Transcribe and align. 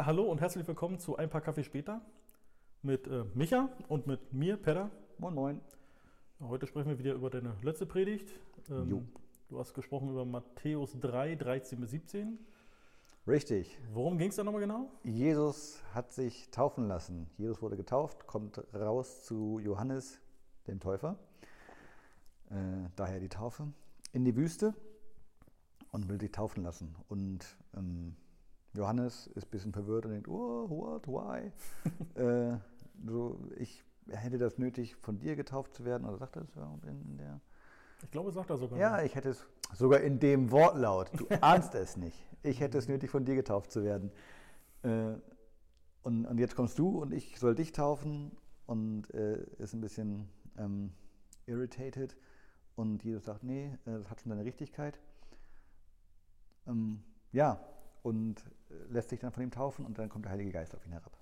Ja, 0.00 0.06
hallo 0.06 0.22
und 0.22 0.40
herzlich 0.40 0.66
willkommen 0.66 0.98
zu 0.98 1.16
Ein 1.18 1.28
paar 1.28 1.42
Kaffee 1.42 1.62
später 1.62 2.00
mit 2.80 3.06
äh, 3.06 3.26
Micha 3.34 3.68
und 3.86 4.06
mit 4.06 4.32
mir, 4.32 4.56
Pedder. 4.56 4.90
Moin, 5.18 5.34
moin. 5.34 5.60
Heute 6.40 6.66
sprechen 6.66 6.88
wir 6.88 6.98
wieder 6.98 7.12
über 7.12 7.28
deine 7.28 7.54
letzte 7.60 7.84
Predigt. 7.84 8.32
Ähm. 8.70 9.12
Du 9.50 9.58
hast 9.58 9.74
gesprochen 9.74 10.08
über 10.08 10.24
Matthäus 10.24 10.98
3, 10.98 11.34
13 11.34 11.80
bis 11.80 11.90
17. 11.90 12.38
Richtig. 13.26 13.78
Worum 13.92 14.16
ging 14.16 14.30
es 14.30 14.36
da 14.36 14.42
nochmal 14.42 14.62
genau? 14.62 14.90
Jesus 15.04 15.82
hat 15.92 16.14
sich 16.14 16.50
taufen 16.50 16.88
lassen. 16.88 17.28
Jesus 17.36 17.60
wurde 17.60 17.76
getauft, 17.76 18.26
kommt 18.26 18.64
raus 18.72 19.24
zu 19.24 19.58
Johannes, 19.58 20.18
dem 20.66 20.80
Täufer. 20.80 21.18
Äh, 22.48 22.88
daher 22.96 23.20
die 23.20 23.28
Taufe. 23.28 23.70
In 24.14 24.24
die 24.24 24.34
Wüste 24.34 24.72
und 25.92 26.08
will 26.08 26.18
sich 26.18 26.32
taufen 26.32 26.62
lassen. 26.62 26.96
Und 27.10 27.44
ähm, 27.76 28.16
Johannes 28.74 29.26
ist 29.28 29.46
ein 29.46 29.50
bisschen 29.50 29.72
verwirrt 29.72 30.06
und 30.06 30.12
denkt, 30.12 30.28
oh, 30.28 30.68
what, 30.68 31.06
why? 31.08 31.52
äh, 32.20 32.56
so, 33.04 33.40
ich 33.56 33.84
hätte 34.08 34.38
das 34.38 34.58
nötig, 34.58 34.96
von 34.96 35.18
dir 35.18 35.36
getauft 35.36 35.74
zu 35.74 35.84
werden. 35.84 36.06
Oder 36.06 36.18
sagt 36.18 36.36
er 36.36 36.42
das 36.42 36.56
in, 36.86 37.16
der... 37.16 37.40
Ich 38.02 38.10
glaube, 38.10 38.32
sagt 38.32 38.50
er 38.50 38.56
sogar. 38.56 38.78
Ja, 38.78 39.02
ich 39.02 39.14
hätte 39.14 39.30
es 39.30 39.46
sogar 39.74 40.00
in 40.00 40.18
dem 40.18 40.50
Wortlaut. 40.50 41.10
Du 41.18 41.26
ahnst 41.40 41.74
es 41.74 41.96
nicht. 41.96 42.26
Ich 42.42 42.60
hätte 42.60 42.78
es 42.78 42.88
nötig, 42.88 43.10
von 43.10 43.24
dir 43.24 43.34
getauft 43.34 43.72
zu 43.72 43.82
werden. 43.82 44.10
Äh, 44.82 45.14
und, 46.02 46.24
und 46.26 46.38
jetzt 46.38 46.56
kommst 46.56 46.78
du 46.78 47.02
und 47.02 47.12
ich 47.12 47.38
soll 47.38 47.54
dich 47.54 47.72
taufen 47.72 48.32
und 48.66 49.12
äh, 49.12 49.42
ist 49.58 49.74
ein 49.74 49.80
bisschen 49.80 50.28
ähm, 50.56 50.92
irritated. 51.46 52.16
Und 52.76 53.04
Jesus 53.04 53.24
sagt, 53.24 53.42
nee, 53.42 53.66
äh, 53.84 53.98
das 53.98 54.08
hat 54.08 54.20
schon 54.20 54.30
seine 54.30 54.44
Richtigkeit. 54.44 54.98
Ähm, 56.66 57.02
ja, 57.32 57.60
und 58.02 58.40
äh, 58.70 58.74
lässt 58.92 59.10
sich 59.10 59.20
dann 59.20 59.32
von 59.32 59.42
ihm 59.42 59.50
taufen 59.50 59.84
und 59.84 59.98
dann 59.98 60.08
kommt 60.08 60.24
der 60.24 60.32
Heilige 60.32 60.52
Geist 60.52 60.74
auf 60.74 60.84
ihn 60.86 60.92
herab. 60.92 61.12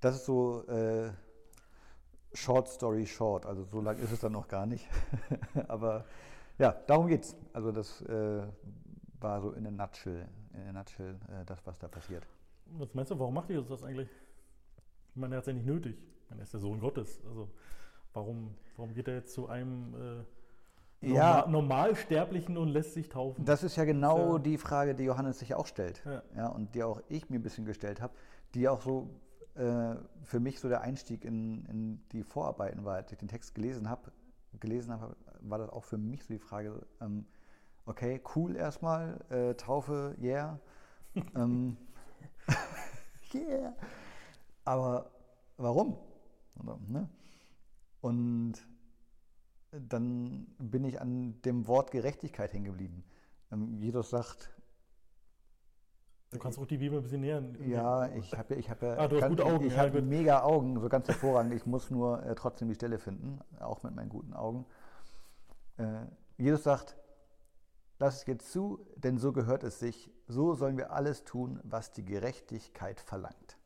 Das 0.00 0.16
ist 0.16 0.26
so 0.26 0.66
äh, 0.66 1.10
Short 2.34 2.68
Story 2.68 3.06
Short, 3.06 3.46
also 3.46 3.64
so 3.64 3.80
lang 3.80 3.98
ist 3.98 4.12
es 4.12 4.20
dann 4.20 4.32
noch 4.32 4.48
gar 4.48 4.66
nicht. 4.66 4.86
Aber 5.68 6.04
ja, 6.58 6.72
darum 6.86 7.06
geht's. 7.06 7.36
Also 7.52 7.72
das 7.72 8.02
äh, 8.02 8.42
war 9.20 9.40
so 9.40 9.52
in 9.52 9.64
der 9.64 9.72
Nutshell, 9.72 10.28
in 10.52 10.64
der 10.64 10.72
Nutshell 10.72 11.18
äh, 11.28 11.44
das, 11.44 11.64
was 11.66 11.78
da 11.78 11.88
passiert. 11.88 12.26
Was 12.66 12.94
meinst 12.94 13.10
du, 13.10 13.18
warum 13.18 13.34
macht 13.34 13.50
Jesus 13.50 13.68
das 13.68 13.82
eigentlich? 13.82 14.08
Ich 15.10 15.16
meine, 15.16 15.34
er 15.34 15.38
hat 15.38 15.44
es 15.44 15.48
ja 15.48 15.52
nicht 15.52 15.66
nötig. 15.66 15.96
Ich 16.30 16.36
er 16.36 16.42
ist 16.42 16.52
der 16.52 16.60
Sohn 16.60 16.80
Gottes. 16.80 17.20
Also 17.28 17.48
warum, 18.12 18.54
warum 18.76 18.94
geht 18.94 19.08
er 19.08 19.14
jetzt 19.14 19.32
zu 19.32 19.48
einem 19.48 19.94
äh, 19.94 20.24
Ja. 21.06 21.40
Norma 21.46 21.50
Normalsterblichen 21.50 22.56
und 22.56 22.68
lässt 22.68 22.94
sich 22.94 23.08
taufen? 23.08 23.44
Das 23.44 23.62
ist 23.62 23.76
ja 23.76 23.84
genau 23.84 24.34
Ja. 24.34 24.38
die 24.38 24.58
Frage, 24.58 24.94
die 24.94 25.04
Johannes 25.04 25.38
sich 25.38 25.54
auch 25.54 25.66
stellt. 25.66 26.02
Ja. 26.36 26.48
und 26.48 26.74
die 26.74 26.82
auch 26.82 27.00
ich 27.08 27.28
mir 27.30 27.38
ein 27.38 27.42
bisschen 27.42 27.64
gestellt 27.64 28.00
habe, 28.00 28.14
die 28.54 28.68
auch 28.68 28.80
so 28.82 29.10
äh, 29.54 29.94
für 30.22 30.40
mich 30.40 30.60
so 30.60 30.68
der 30.68 30.80
Einstieg 30.80 31.24
in, 31.24 31.64
in 31.66 32.00
die 32.12 32.22
Vorarbeiten 32.22 32.84
war, 32.84 32.96
als 32.96 33.12
ich 33.12 33.18
den 33.18 33.28
Text 33.28 33.54
gelesen 33.54 33.88
habe, 33.88 34.12
gelesen 34.60 34.92
habe, 34.92 35.16
war 35.40 35.58
das 35.58 35.70
auch 35.70 35.84
für 35.84 35.98
mich 35.98 36.24
so 36.24 36.32
die 36.34 36.40
Frage, 36.40 36.86
ähm, 37.00 37.26
okay, 37.86 38.20
cool 38.34 38.56
erstmal, 38.56 39.20
äh, 39.30 39.54
Taufe, 39.54 40.16
yeah. 40.20 40.58
ähm, 41.36 41.76
yeah. 43.34 43.74
Aber 44.64 45.10
warum? 45.56 45.98
Oder, 46.60 46.78
ne? 46.88 47.08
Und 48.00 48.54
dann 49.80 50.46
bin 50.58 50.84
ich 50.84 51.00
an 51.00 51.40
dem 51.42 51.66
Wort 51.66 51.90
Gerechtigkeit 51.90 52.52
hängen 52.52 52.66
geblieben. 52.66 53.04
Ähm, 53.52 53.76
Jesus 53.78 54.10
sagt, 54.10 54.50
du 56.30 56.38
kannst 56.38 56.58
auch 56.58 56.66
die 56.66 56.78
Bibel 56.78 56.98
ein 56.98 57.02
bisschen 57.02 57.20
näher. 57.20 57.42
ja, 57.66 58.08
ich 58.14 58.36
habe 58.36 58.54
ich 58.54 58.70
hab 58.70 58.82
ja 58.82 58.96
Ah, 58.98 59.08
du 59.08 59.20
hast 59.20 59.28
gute 59.28 59.44
Augen, 59.44 59.66
ich 59.66 59.74
ja, 59.74 59.82
habe 59.82 60.02
mega 60.02 60.42
Augen, 60.42 60.80
so 60.80 60.88
ganz 60.88 61.08
hervorragend. 61.08 61.54
Ich 61.54 61.66
muss 61.66 61.90
nur 61.90 62.22
äh, 62.24 62.34
trotzdem 62.34 62.68
die 62.68 62.74
Stelle 62.74 62.98
finden, 62.98 63.40
auch 63.60 63.82
mit 63.82 63.94
meinen 63.94 64.08
guten 64.08 64.34
Augen. 64.34 64.66
Äh, 65.76 66.06
Jesus 66.36 66.64
sagt, 66.64 66.96
lass 67.98 68.16
es 68.16 68.26
jetzt 68.26 68.52
zu, 68.52 68.86
denn 68.96 69.18
so 69.18 69.32
gehört 69.32 69.64
es 69.64 69.78
sich. 69.78 70.10
So 70.26 70.54
sollen 70.54 70.76
wir 70.76 70.92
alles 70.92 71.24
tun, 71.24 71.60
was 71.64 71.92
die 71.92 72.04
Gerechtigkeit 72.04 73.00
verlangt. 73.00 73.58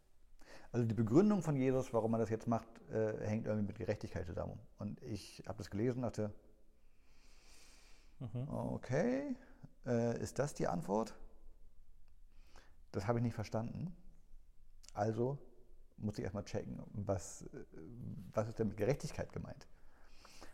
Also 0.72 0.86
die 0.86 0.94
Begründung 0.94 1.42
von 1.42 1.56
Jesus, 1.56 1.92
warum 1.92 2.10
man 2.10 2.20
das 2.20 2.30
jetzt 2.30 2.46
macht, 2.46 2.68
äh, 2.90 3.26
hängt 3.26 3.46
irgendwie 3.46 3.68
mit 3.68 3.78
Gerechtigkeit 3.78 4.26
zusammen. 4.26 4.58
Und 4.78 5.02
ich 5.02 5.42
habe 5.46 5.58
das 5.58 5.70
gelesen 5.70 5.98
und 5.98 6.02
dachte, 6.02 6.32
Mhm. 8.20 8.48
okay, 8.48 9.36
äh, 9.86 10.20
ist 10.20 10.38
das 10.38 10.54
die 10.54 10.66
Antwort? 10.66 11.14
Das 12.90 13.06
habe 13.06 13.18
ich 13.18 13.22
nicht 13.22 13.34
verstanden. 13.34 13.94
Also 14.94 15.38
muss 15.98 16.18
ich 16.18 16.24
erstmal 16.24 16.44
checken, 16.44 16.82
was, 16.92 17.42
äh, 17.42 17.64
was 18.32 18.48
ist 18.48 18.58
denn 18.58 18.68
mit 18.68 18.76
Gerechtigkeit 18.76 19.32
gemeint? 19.32 19.68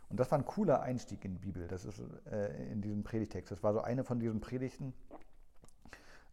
Und 0.09 0.19
das 0.19 0.29
war 0.29 0.37
ein 0.37 0.45
cooler 0.45 0.81
Einstieg 0.81 1.25
in 1.25 1.33
die 1.33 1.39
Bibel, 1.39 1.67
das 1.67 1.85
ist 1.85 1.99
äh, 2.27 2.71
in 2.71 2.81
diesem 2.81 3.03
Predigtext. 3.03 3.51
Das 3.51 3.63
war 3.63 3.73
so 3.73 3.81
eine 3.81 4.03
von 4.03 4.19
diesen 4.19 4.39
Predigten, 4.39 4.93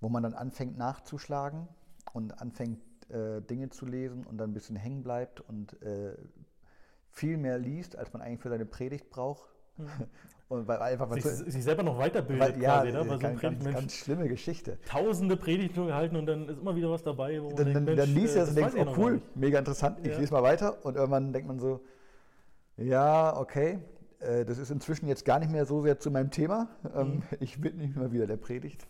wo 0.00 0.10
man 0.10 0.22
dann 0.22 0.34
anfängt 0.34 0.76
nachzuschlagen 0.76 1.68
und 2.12 2.38
anfängt 2.40 2.82
äh, 3.10 3.40
Dinge 3.42 3.70
zu 3.70 3.86
lesen 3.86 4.24
und 4.24 4.38
dann 4.38 4.50
ein 4.50 4.54
bisschen 4.54 4.76
hängen 4.76 5.02
bleibt 5.02 5.40
und 5.40 5.80
äh, 5.82 6.16
viel 7.10 7.36
mehr 7.36 7.58
liest, 7.58 7.96
als 7.96 8.12
man 8.12 8.22
eigentlich 8.22 8.40
für 8.40 8.48
seine 8.48 8.66
Predigt 8.66 9.10
braucht. 9.10 9.48
und 10.48 10.68
weil 10.68 10.78
einfach 10.80 11.10
Sich, 11.14 11.24
sich 11.24 11.64
selber 11.64 11.82
noch 11.82 11.98
weiterbildet 11.98 12.54
weil, 12.56 12.62
ja, 12.62 12.80
quasi, 12.80 12.92
ne? 12.92 13.08
Weil 13.08 13.18
so 13.20 13.26
ein 13.26 13.38
ganz, 13.38 13.64
ganz, 13.64 13.94
schlimme 13.94 14.28
Geschichte. 14.28 14.78
tausende 14.86 15.36
Predigten 15.36 15.86
gehalten 15.86 16.16
und 16.16 16.26
dann 16.26 16.48
ist 16.48 16.58
immer 16.58 16.76
wieder 16.76 16.90
was 16.90 17.02
dabei, 17.02 17.42
wo 17.42 17.48
man 17.48 17.56
Dann, 17.56 17.66
denkt, 17.66 17.84
Mensch, 17.86 18.00
dann 18.00 18.14
liest 18.14 18.30
äh, 18.30 18.34
du 18.34 18.40
das 18.40 18.48
und 18.50 18.54
denkst, 18.56 18.74
oh 18.78 18.86
cool, 18.98 19.22
mega 19.34 19.58
interessant, 19.58 19.98
ich 20.02 20.12
Ja. 20.12 20.18
lese 20.18 20.32
mal 20.32 20.42
weiter 20.42 20.84
und 20.84 20.96
irgendwann 20.96 21.32
denkt 21.32 21.48
man 21.48 21.58
so, 21.58 21.80
ja, 22.76 23.36
okay, 23.38 23.78
äh, 24.20 24.44
das 24.44 24.58
ist 24.58 24.70
inzwischen 24.70 25.08
jetzt 25.08 25.24
gar 25.24 25.38
nicht 25.38 25.50
mehr 25.50 25.64
so 25.64 25.82
sehr 25.82 25.98
zu 25.98 26.10
meinem 26.10 26.30
Thema. 26.30 26.68
Ähm, 26.94 27.16
Mhm. 27.16 27.22
Ich 27.40 27.62
widme 27.62 27.82
mich 27.86 27.96
mal 27.96 28.12
wieder 28.12 28.26
der 28.26 28.36
Predigt. 28.36 28.86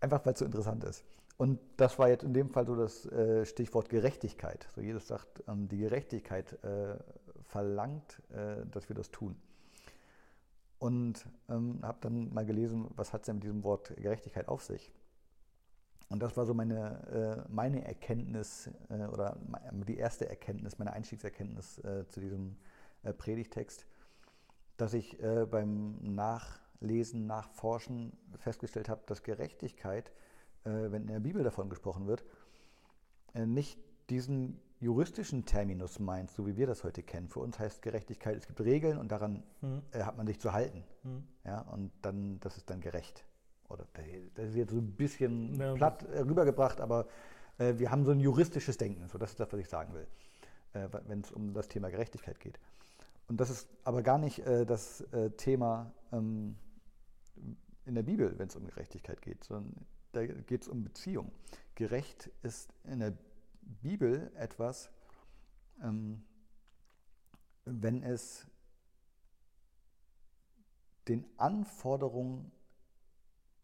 Einfach 0.00 0.24
weil 0.24 0.32
es 0.32 0.38
so 0.38 0.44
interessant 0.44 0.84
ist. 0.84 1.04
Und 1.40 1.58
das 1.78 1.98
war 1.98 2.10
jetzt 2.10 2.22
in 2.22 2.34
dem 2.34 2.50
Fall 2.50 2.66
so 2.66 2.76
das 2.76 3.06
äh, 3.06 3.46
Stichwort 3.46 3.88
Gerechtigkeit. 3.88 4.68
So 4.74 4.82
Jesus 4.82 5.06
sagt, 5.06 5.42
ähm, 5.48 5.68
die 5.68 5.78
Gerechtigkeit 5.78 6.62
äh, 6.62 6.98
verlangt, 7.44 8.20
äh, 8.30 8.66
dass 8.70 8.90
wir 8.90 8.94
das 8.94 9.10
tun. 9.10 9.40
Und 10.78 11.24
ähm, 11.48 11.78
habe 11.82 11.96
dann 12.02 12.34
mal 12.34 12.44
gelesen, 12.44 12.90
was 12.94 13.14
hat 13.14 13.22
es 13.22 13.26
denn 13.26 13.36
mit 13.36 13.44
diesem 13.44 13.64
Wort 13.64 13.96
Gerechtigkeit 13.96 14.48
auf 14.48 14.62
sich? 14.62 14.92
Und 16.10 16.22
das 16.22 16.36
war 16.36 16.44
so 16.44 16.52
meine, 16.52 17.46
meine 17.48 17.86
Erkenntnis 17.86 18.68
oder 19.12 19.36
die 19.86 19.96
erste 19.96 20.28
Erkenntnis, 20.28 20.76
meine 20.76 20.92
Einstiegserkenntnis 20.92 21.80
zu 22.08 22.20
diesem 22.20 22.56
Predigtext, 23.16 23.86
dass 24.76 24.92
ich 24.92 25.16
beim 25.52 25.98
Nachlesen, 26.00 27.26
Nachforschen 27.28 28.12
festgestellt 28.38 28.88
habe, 28.88 29.02
dass 29.06 29.22
Gerechtigkeit, 29.22 30.10
wenn 30.64 31.02
in 31.02 31.08
der 31.08 31.20
Bibel 31.20 31.42
davon 31.42 31.68
gesprochen 31.70 32.06
wird, 32.06 32.24
äh, 33.34 33.46
nicht 33.46 33.78
diesen 34.08 34.60
juristischen 34.80 35.44
Terminus 35.44 35.98
meint, 35.98 36.30
so 36.30 36.46
wie 36.46 36.56
wir 36.56 36.66
das 36.66 36.84
heute 36.84 37.02
kennen. 37.02 37.28
Für 37.28 37.40
uns 37.40 37.58
heißt 37.58 37.82
Gerechtigkeit, 37.82 38.36
es 38.36 38.46
gibt 38.46 38.60
Regeln 38.60 38.98
und 38.98 39.12
daran 39.12 39.42
Mhm. 39.60 39.82
äh, 39.92 40.02
hat 40.02 40.16
man 40.16 40.26
sich 40.26 40.40
zu 40.40 40.52
halten. 40.52 40.84
Mhm. 41.02 41.24
Ja, 41.44 41.60
und 41.62 41.92
dann, 42.02 42.40
das 42.40 42.56
ist 42.56 42.70
dann 42.70 42.80
gerecht. 42.80 43.24
Oder 43.68 43.86
das 44.34 44.48
ist 44.48 44.56
jetzt 44.56 44.70
so 44.72 44.78
ein 44.78 44.92
bisschen 44.96 45.54
Ja, 45.54 45.74
platt 45.74 46.02
äh, 46.04 46.20
rübergebracht, 46.20 46.80
aber 46.80 47.06
äh, 47.58 47.74
wir 47.78 47.90
haben 47.90 48.04
so 48.04 48.10
ein 48.10 48.20
juristisches 48.20 48.78
Denken. 48.78 49.06
So, 49.06 49.18
das 49.18 49.30
ist 49.30 49.40
das, 49.40 49.52
was 49.52 49.60
ich 49.60 49.68
sagen 49.68 49.94
will, 49.94 50.06
äh, 50.72 50.88
wenn 51.06 51.20
es 51.20 51.30
um 51.30 51.52
das 51.54 51.68
Thema 51.68 51.88
Gerechtigkeit 51.90 52.40
geht. 52.40 52.58
Und 53.28 53.38
das 53.40 53.48
ist 53.50 53.68
aber 53.84 54.02
gar 54.02 54.18
nicht 54.18 54.40
äh, 54.40 54.66
das 54.66 55.02
äh, 55.12 55.30
Thema 55.30 55.92
ähm, 56.10 56.56
in 57.84 57.94
der 57.94 58.02
Bibel, 58.02 58.36
wenn 58.38 58.48
es 58.48 58.56
um 58.56 58.66
Gerechtigkeit 58.66 59.22
geht, 59.22 59.44
sondern 59.44 59.86
da 60.12 60.26
geht 60.26 60.62
es 60.62 60.68
um 60.68 60.82
Beziehung. 60.84 61.32
Gerecht 61.74 62.30
ist 62.42 62.74
in 62.84 63.00
der 63.00 63.16
Bibel 63.82 64.30
etwas, 64.34 64.90
ähm, 65.82 66.22
wenn 67.64 68.02
es 68.02 68.46
den 71.08 71.26
Anforderungen 71.36 72.52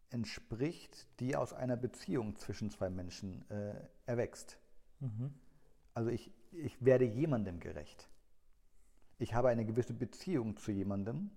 entspricht, 0.09 1.07
die 1.19 1.35
aus 1.35 1.53
einer 1.53 1.77
Beziehung 1.77 2.37
zwischen 2.37 2.69
zwei 2.69 2.89
Menschen 2.89 3.49
äh, 3.49 3.75
erwächst. 4.05 4.57
Mhm. 4.99 5.33
Also 5.93 6.09
ich, 6.09 6.31
ich 6.51 6.83
werde 6.83 7.05
jemandem 7.05 7.59
gerecht. 7.59 8.09
Ich 9.19 9.33
habe 9.33 9.49
eine 9.49 9.65
gewisse 9.65 9.93
Beziehung 9.93 10.57
zu 10.57 10.71
jemandem 10.71 11.31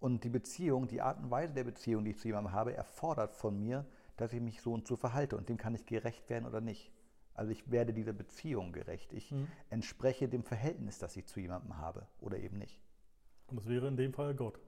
und 0.00 0.24
die 0.24 0.28
Beziehung, 0.30 0.88
die 0.88 1.00
Art 1.02 1.18
und 1.18 1.30
Weise 1.30 1.54
der 1.54 1.64
Beziehung, 1.64 2.04
die 2.04 2.10
ich 2.12 2.18
zu 2.18 2.28
jemandem 2.28 2.52
habe, 2.52 2.74
erfordert 2.74 3.34
von 3.34 3.58
mir, 3.58 3.86
dass 4.16 4.32
ich 4.32 4.40
mich 4.40 4.60
so 4.60 4.72
und 4.72 4.86
so 4.86 4.96
verhalte 4.96 5.36
und 5.36 5.48
dem 5.48 5.56
kann 5.56 5.74
ich 5.74 5.86
gerecht 5.86 6.28
werden 6.28 6.46
oder 6.46 6.60
nicht. 6.60 6.92
Also 7.34 7.52
ich 7.52 7.70
werde 7.70 7.92
dieser 7.94 8.12
Beziehung 8.12 8.72
gerecht. 8.72 9.12
Ich 9.12 9.30
Mhm. 9.30 9.46
entspreche 9.70 10.28
dem 10.28 10.42
Verhältnis, 10.42 10.98
das 10.98 11.16
ich 11.16 11.26
zu 11.26 11.40
jemandem 11.40 11.76
habe 11.78 12.06
oder 12.20 12.38
eben 12.38 12.58
nicht. 12.58 12.82
Und 13.46 13.56
das 13.58 13.68
wäre 13.68 13.88
in 13.88 13.96
dem 13.96 14.12
Fall 14.12 14.34
Gott. 14.34 14.58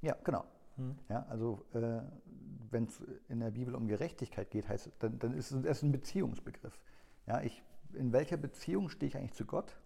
Ja, 0.00 0.16
genau. 0.24 0.44
Hm. 0.76 0.96
Ja, 1.08 1.26
also 1.28 1.64
äh, 1.74 2.00
wenn 2.70 2.84
es 2.84 3.00
in 3.28 3.40
der 3.40 3.50
Bibel 3.50 3.74
um 3.74 3.88
Gerechtigkeit 3.88 4.50
geht, 4.50 4.68
heißt, 4.68 4.90
dann, 5.00 5.18
dann 5.18 5.34
ist 5.34 5.50
es 5.50 5.82
ein 5.82 5.92
Beziehungsbegriff. 5.92 6.78
Ja, 7.26 7.40
ich, 7.42 7.62
in 7.94 8.12
welcher 8.12 8.36
Beziehung 8.36 8.88
stehe 8.88 9.08
ich 9.08 9.16
eigentlich 9.16 9.34
zu 9.34 9.44
Gott? 9.44 9.76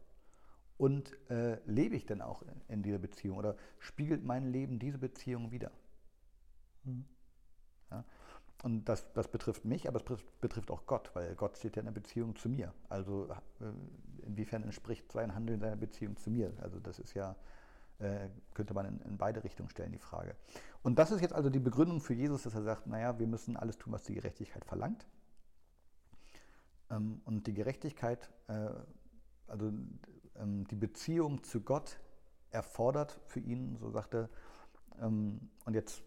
Und 0.83 1.17
äh, 1.31 1.61
lebe 1.65 1.95
ich 1.95 2.07
denn 2.07 2.21
auch 2.21 2.43
in, 2.43 2.61
in, 2.67 2.83
dieser 2.83 2.99
Beziehung? 2.99 3.39
Oder 3.39 3.55
spiegelt 3.79 4.25
mein 4.25 4.51
Leben 4.51 4.81
diese 4.81 4.99
Beziehung 4.99 5.53
wieder? 5.53 5.71
Hm. 6.83 7.05
Ja, 7.93 8.05
und 8.65 8.87
das, 8.87 9.13
das 9.13 9.29
betrifft 9.29 9.65
mich, 9.65 9.87
aber 9.87 10.01
es 10.01 10.25
betrifft 10.41 10.73
auch 10.73 10.85
Gott, 10.87 11.13
weil 11.15 11.37
Gott 11.37 11.57
steht 11.57 11.77
ja 11.77 11.83
in 11.83 11.87
der 11.87 11.93
Beziehung 11.93 12.35
zu 12.35 12.49
mir. 12.49 12.75
Also 12.89 13.29
äh, 13.61 14.27
inwiefern 14.27 14.65
entspricht 14.65 15.13
sein 15.13 15.37
Handeln 15.37 15.61
seiner 15.61 15.77
Beziehung 15.77 16.17
zu 16.17 16.33
mir? 16.33 16.53
Also 16.61 16.81
das 16.81 16.99
ist 16.99 17.15
ja, 17.15 17.37
äh, 18.01 18.29
könnte 18.53 18.75
man 18.75 18.87
in, 18.87 19.01
in, 19.03 19.17
beide 19.19 19.45
Richtungen 19.45 19.69
stellen, 19.69 19.93
die 19.93 20.01
Frage. 20.01 20.35
Und 20.83 20.99
das 20.99 21.13
ist 21.13 21.21
jetzt 21.21 21.33
also 21.33 21.49
die 21.49 21.61
Begründung 21.61 22.01
für 22.01 22.15
Jesus, 22.15 22.43
dass 22.43 22.57
er 22.57 22.63
sagt, 22.63 22.89
naja, 22.89 23.21
wir 23.21 23.29
müssen 23.29 23.57
alles 23.57 23.79
tun, 23.79 23.93
was 23.93 24.03
die 24.03 24.15
Gerechtigkeit 24.15 24.65
verlangt. 24.65 25.07
Ähm, 26.91 27.23
und 27.25 27.47
die 27.47 27.55
Gerechtigkeit, 27.55 28.33
äh, 28.49 28.71
also 29.47 29.73
ähm, 30.37 30.67
die 30.69 30.77
Beziehung 30.77 31.43
zu 31.43 31.61
Gott 31.61 31.99
erfordert 32.51 33.21
für 33.27 33.41
ihn, 33.41 33.77
so 33.79 33.91
sagt 33.91 34.15
er, 34.15 34.29
ähm, 35.01 35.49
und 35.65 35.75
jetzt 35.75 36.03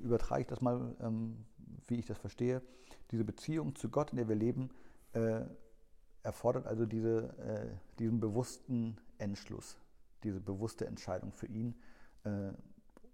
übertrage 0.00 0.42
ich 0.42 0.46
das 0.46 0.60
mal, 0.60 0.94
ähm, 1.00 1.44
wie 1.86 1.96
ich 1.96 2.06
das 2.06 2.18
verstehe, 2.18 2.62
diese 3.10 3.24
Beziehung 3.24 3.74
zu 3.74 3.88
Gott, 3.88 4.10
in 4.10 4.16
der 4.16 4.28
wir 4.28 4.36
leben, 4.36 4.70
äh, 5.12 5.42
erfordert 6.22 6.66
also 6.66 6.86
diese, 6.86 7.36
äh, 7.38 7.68
diesen 7.98 8.20
bewussten 8.20 8.96
Entschluss, 9.18 9.78
diese 10.22 10.40
bewusste 10.40 10.86
Entscheidung 10.86 11.32
für 11.32 11.46
ihn, 11.46 11.74
äh, 12.24 12.52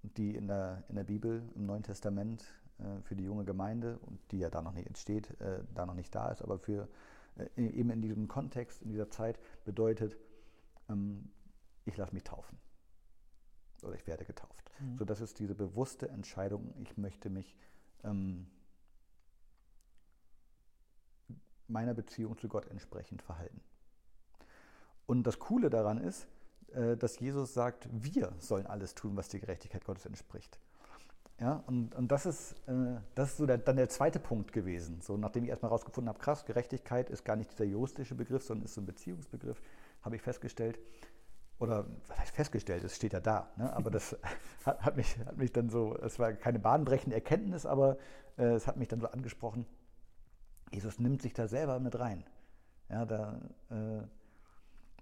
die 0.03 0.35
in 0.35 0.47
der, 0.47 0.85
in 0.89 0.95
der 0.95 1.05
Bibel, 1.05 1.43
im 1.55 1.67
Neuen 1.67 1.83
Testament 1.83 2.45
äh, 2.79 3.03
für 3.03 3.17
die 3.17 3.25
junge 3.25 3.45
Gemeinde, 3.45 3.99
und 3.99 4.19
die 4.31 4.39
ja 4.39 4.49
da 4.49 4.63
noch 4.63 4.73
nicht 4.73 4.87
entsteht, 4.87 5.39
äh, 5.41 5.63
da 5.75 5.87
noch 5.87 5.95
nicht 5.95 6.15
da 6.15 6.31
ist, 6.31 6.43
aber 6.43 6.59
für 6.59 6.89
eben 7.57 7.91
in 7.91 8.03
diesem 8.03 8.29
Kontext, 8.29 8.83
in 8.83 8.89
dieser 8.89 9.11
Zeit 9.11 9.39
bedeutet, 9.65 10.17
ähm, 10.89 11.31
ich 11.85 11.97
lasse 11.97 12.15
mich 12.15 12.25
taufen 12.25 12.59
oder 13.83 13.95
ich 13.95 14.07
werde 14.07 14.25
getauft. 14.25 14.71
Mhm. 14.81 14.99
So, 14.99 15.05
das 15.05 15.21
ist 15.21 15.39
diese 15.39 15.55
bewusste 15.55 16.09
Entscheidung, 16.09 16.75
ich 16.79 16.97
möchte 16.97 17.31
mich 17.31 17.57
ähm, 18.05 18.47
meiner 21.69 21.95
Beziehung 21.95 22.37
zu 22.37 22.49
Gott 22.49 22.67
entsprechend 22.67 23.23
verhalten. 23.23 23.61
Und 25.07 25.25
das 25.25 25.39
Coole 25.39 25.71
daran 25.71 25.99
ist, 25.99 26.27
äh, 26.73 26.97
dass 26.97 27.19
Jesus 27.19 27.55
sagt, 27.55 27.89
wir 27.91 28.33
sollen 28.39 28.67
alles 28.67 28.95
tun, 28.95 29.17
was 29.17 29.29
der 29.29 29.41
Gerechtigkeit 29.41 29.85
Gottes 29.85 30.07
entspricht. 30.07 30.61
Ja, 31.41 31.65
und, 31.67 31.95
und 31.95 32.13
das 32.13 32.27
ist, 32.27 32.53
äh, 32.69 33.01
das 33.15 33.31
ist 33.31 33.37
so 33.39 33.47
der, 33.47 33.57
dann 33.57 33.77
der 33.77 33.89
zweite 33.89 34.21
Punkt 34.21 34.53
gewesen. 34.53 35.01
So, 35.01 35.17
nachdem 35.17 35.45
ich 35.45 35.51
erstmal 35.51 35.71
herausgefunden 35.71 36.11
habe, 36.11 36.19
krass, 36.19 36.45
Gerechtigkeit 36.45 37.09
ist 37.09 37.25
gar 37.25 37.35
nicht 37.37 37.51
dieser 37.51 37.65
juristische 37.65 38.15
Begriff, 38.15 38.43
sondern 38.43 38.67
ist 38.67 38.75
so 38.75 38.83
ein 38.83 38.87
Beziehungsbegriff, 38.87 39.63
habe 40.03 40.17
ich 40.17 40.23
festgestellt, 40.23 40.79
oder 41.59 41.87
was 42.09 42.19
heißt 42.19 42.35
festgestellt, 42.35 42.85
es 42.85 42.97
steht 42.97 43.15
ja 43.15 43.21
da, 43.21 43.51
ne? 43.57 43.73
aber 43.75 43.91
das 43.91 44.19
hat, 44.67 44.83
hat, 44.83 44.97
mich, 44.97 45.19
hat 45.19 45.39
mich 45.39 45.51
dann 45.51 45.71
so, 45.71 45.97
es 45.97 46.19
war 46.19 46.35
keine 46.35 46.59
bahnbrechende 46.59 47.17
Erkenntnis, 47.17 47.65
aber 47.65 47.97
äh, 48.37 48.45
es 48.45 48.67
hat 48.67 48.77
mich 48.77 48.89
dann 48.89 49.01
so 49.01 49.07
angesprochen, 49.07 49.65
Jesus 50.73 50.99
nimmt 50.99 51.23
sich 51.23 51.33
da 51.33 51.49
selber 51.49 51.81
mit 51.81 51.99
rein. 51.99 52.25
Ja, 52.91 53.07
da, 53.07 53.41
äh, 53.71 54.03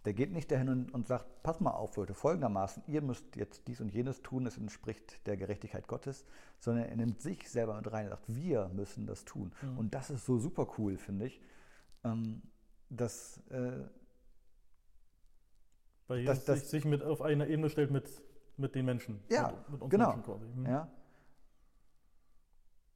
der 0.05 0.15
geht 0.15 0.33
nicht 0.33 0.51
dahin 0.51 0.69
und, 0.69 0.95
und, 0.95 1.07
sagt, 1.09 1.43
pass 1.43 1.61
mal 1.61 1.73
auf, 1.73 1.97
Leute, 1.97 2.15
folgendermaßen, 2.15 2.83
ihr 2.87 3.03
müsst 3.03 3.37
jetzt 3.37 3.67
dies 3.69 3.81
und 3.81 3.93
jenes 3.93 4.23
tun, 4.23 4.47
es 4.47 4.57
entspricht 4.57 5.27
der 5.27 5.37
Gerechtigkeit 5.37 5.89
Gottes, 5.89 6.25
sondern 6.61 6.85
er 6.87 6.97
nimmt 6.97 7.21
sich 7.21 7.51
selber 7.51 7.77
mit 7.77 7.91
rein 7.93 8.05
und 8.05 8.11
sagt, 8.11 8.35
wir 8.35 8.69
müssen 8.69 9.07
das 9.07 9.25
tun. 9.25 9.53
Mhm. 9.61 9.79
Und 9.79 9.95
das 9.95 10.11
ist 10.11 10.25
so 10.25 10.39
super 10.39 10.69
cool, 10.79 10.97
finde 10.97 11.27
ich, 11.27 11.41
ähm, 12.05 12.43
dass 12.91 13.39
äh, 13.51 13.85
weil 16.09 16.21
Jesus 16.21 16.45
das, 16.45 16.61
das, 16.61 16.71
sich 16.71 16.85
mit 16.85 17.03
auf 17.03 17.23
einer 17.23 17.47
Ebene 17.47 17.69
stellt 17.69 17.91
mit, 17.91 18.11
mit 18.57 18.75
den 18.75 18.87
Menschen. 18.87 19.21
Ja, 19.29 19.53
mit, 19.69 19.83
mit 19.83 19.91
genau. 19.91 20.15
Hm. 20.15 20.67
Ja. 20.67 20.89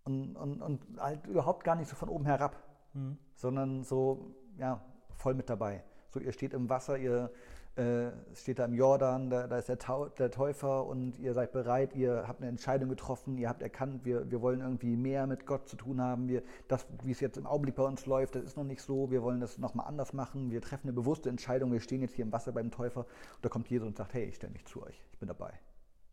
Und, 0.05 0.35
und, 0.35 0.63
und 0.63 0.99
halt 0.99 1.27
überhaupt 1.27 1.63
gar 1.63 1.77
nicht 1.77 1.89
so 1.89 1.95
von 1.95 2.09
oben 2.09 2.25
herab, 2.25 2.57
hm. 2.93 3.19
sondern 3.37 3.85
so 3.85 4.35
ja, 4.57 4.83
voll 5.17 5.35
mit 5.35 5.49
dabei. 5.49 5.85
So, 6.13 6.21
ihr 6.21 6.33
steht 6.33 6.53
im 6.53 6.69
Wasser, 6.69 6.99
ihr 6.99 7.31
äh, 7.77 8.11
steht 8.35 8.59
da 8.59 8.67
im 8.67 8.75
Jordan, 8.75 9.31
da, 9.31 9.47
da 9.47 9.57
ist 9.57 9.71
der, 9.71 9.79
Tau, 9.79 10.09
der, 10.11 10.31
Täufer 10.31 10.85
und 10.85 11.19
ihr 11.19 11.33
seid 11.33 11.53
bereit, 11.53 11.95
ihr 11.95 12.25
habt 12.29 12.41
eine 12.41 12.51
Entscheidung 12.51 12.91
getroffen, 12.91 13.39
ihr 13.39 13.49
habt 13.49 13.63
erkannt, 13.63 14.05
wir, 14.05 14.31
wir 14.31 14.43
wollen 14.43 14.61
irgendwie 14.61 14.95
mehr 14.95 15.27
mit 15.27 15.47
Gott 15.47 15.67
zu 15.69 15.77
tun 15.77 16.03
haben. 16.03 16.29
Wir, 16.29 16.43
das, 16.69 16.87
wie 17.03 17.13
es 17.13 17.21
jetzt 17.21 17.39
im 17.39 17.47
Augenblick 17.47 17.77
bei 17.77 17.85
uns 17.85 18.05
läuft, 18.05 18.35
das 18.35 18.45
ist 18.45 18.57
noch 18.59 18.65
nicht 18.65 18.83
so, 18.83 19.11
wir 19.11 19.23
wollen 19.23 19.41
das 19.41 19.57
nochmal 19.57 19.87
anders 19.87 20.13
machen. 20.13 20.51
Wir 20.51 20.61
treffen 20.61 20.89
eine 20.89 20.93
bewusste 20.93 21.31
Entscheidung, 21.31 21.73
wir 21.73 21.81
stehen 21.81 22.03
jetzt 22.03 22.15
hier 22.15 22.27
im 22.27 22.33
Wasser 22.33 22.53
beim 22.53 22.71
Täufer 22.71 23.01
und 23.01 23.45
da 23.45 23.49
kommt 23.49 23.71
Jesus 23.71 23.89
und 23.89 23.97
sagt, 23.97 24.13
hey, 24.13 24.25
ich 24.25 24.37
stelle 24.37 24.53
mich 24.53 24.67
zu 24.67 24.83
euch, 24.83 25.03
ich 25.13 25.19
bin 25.19 25.29
dabei. 25.29 25.59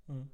Mhm. 0.07 0.29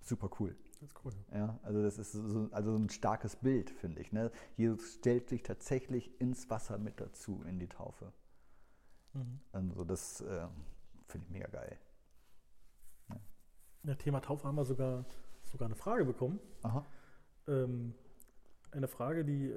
Super 0.00 0.30
cool. 0.38 0.56
Das 0.80 0.90
ist 0.90 1.04
cool. 1.04 1.12
Ja, 1.34 1.58
also 1.64 1.82
das 1.82 1.98
ist 1.98 2.12
so, 2.12 2.48
also 2.52 2.70
so 2.70 2.78
ein 2.78 2.88
starkes 2.88 3.34
Bild, 3.34 3.70
finde 3.70 4.00
ich. 4.00 4.12
Ne? 4.12 4.30
Jesus 4.56 4.94
stellt 4.94 5.28
sich 5.28 5.42
tatsächlich 5.42 6.20
ins 6.20 6.48
Wasser 6.50 6.78
mit 6.78 7.00
dazu 7.00 7.42
in 7.48 7.58
die 7.58 7.66
Taufe. 7.66 8.12
Mhm. 9.14 9.40
Also 9.52 9.84
das 9.84 10.20
äh, 10.20 10.46
finde 11.06 11.26
ich 11.26 11.32
mega 11.32 11.48
geil. 11.48 11.78
Ja. 13.08 13.16
ja. 13.84 13.94
Thema 13.94 14.20
Taufe 14.20 14.46
haben 14.46 14.56
wir 14.56 14.64
sogar, 14.64 15.04
sogar 15.44 15.66
eine 15.66 15.76
Frage 15.76 16.04
bekommen. 16.04 16.38
Aha. 16.62 16.84
Ähm, 17.46 17.94
eine 18.70 18.88
Frage, 18.88 19.24
die, 19.24 19.54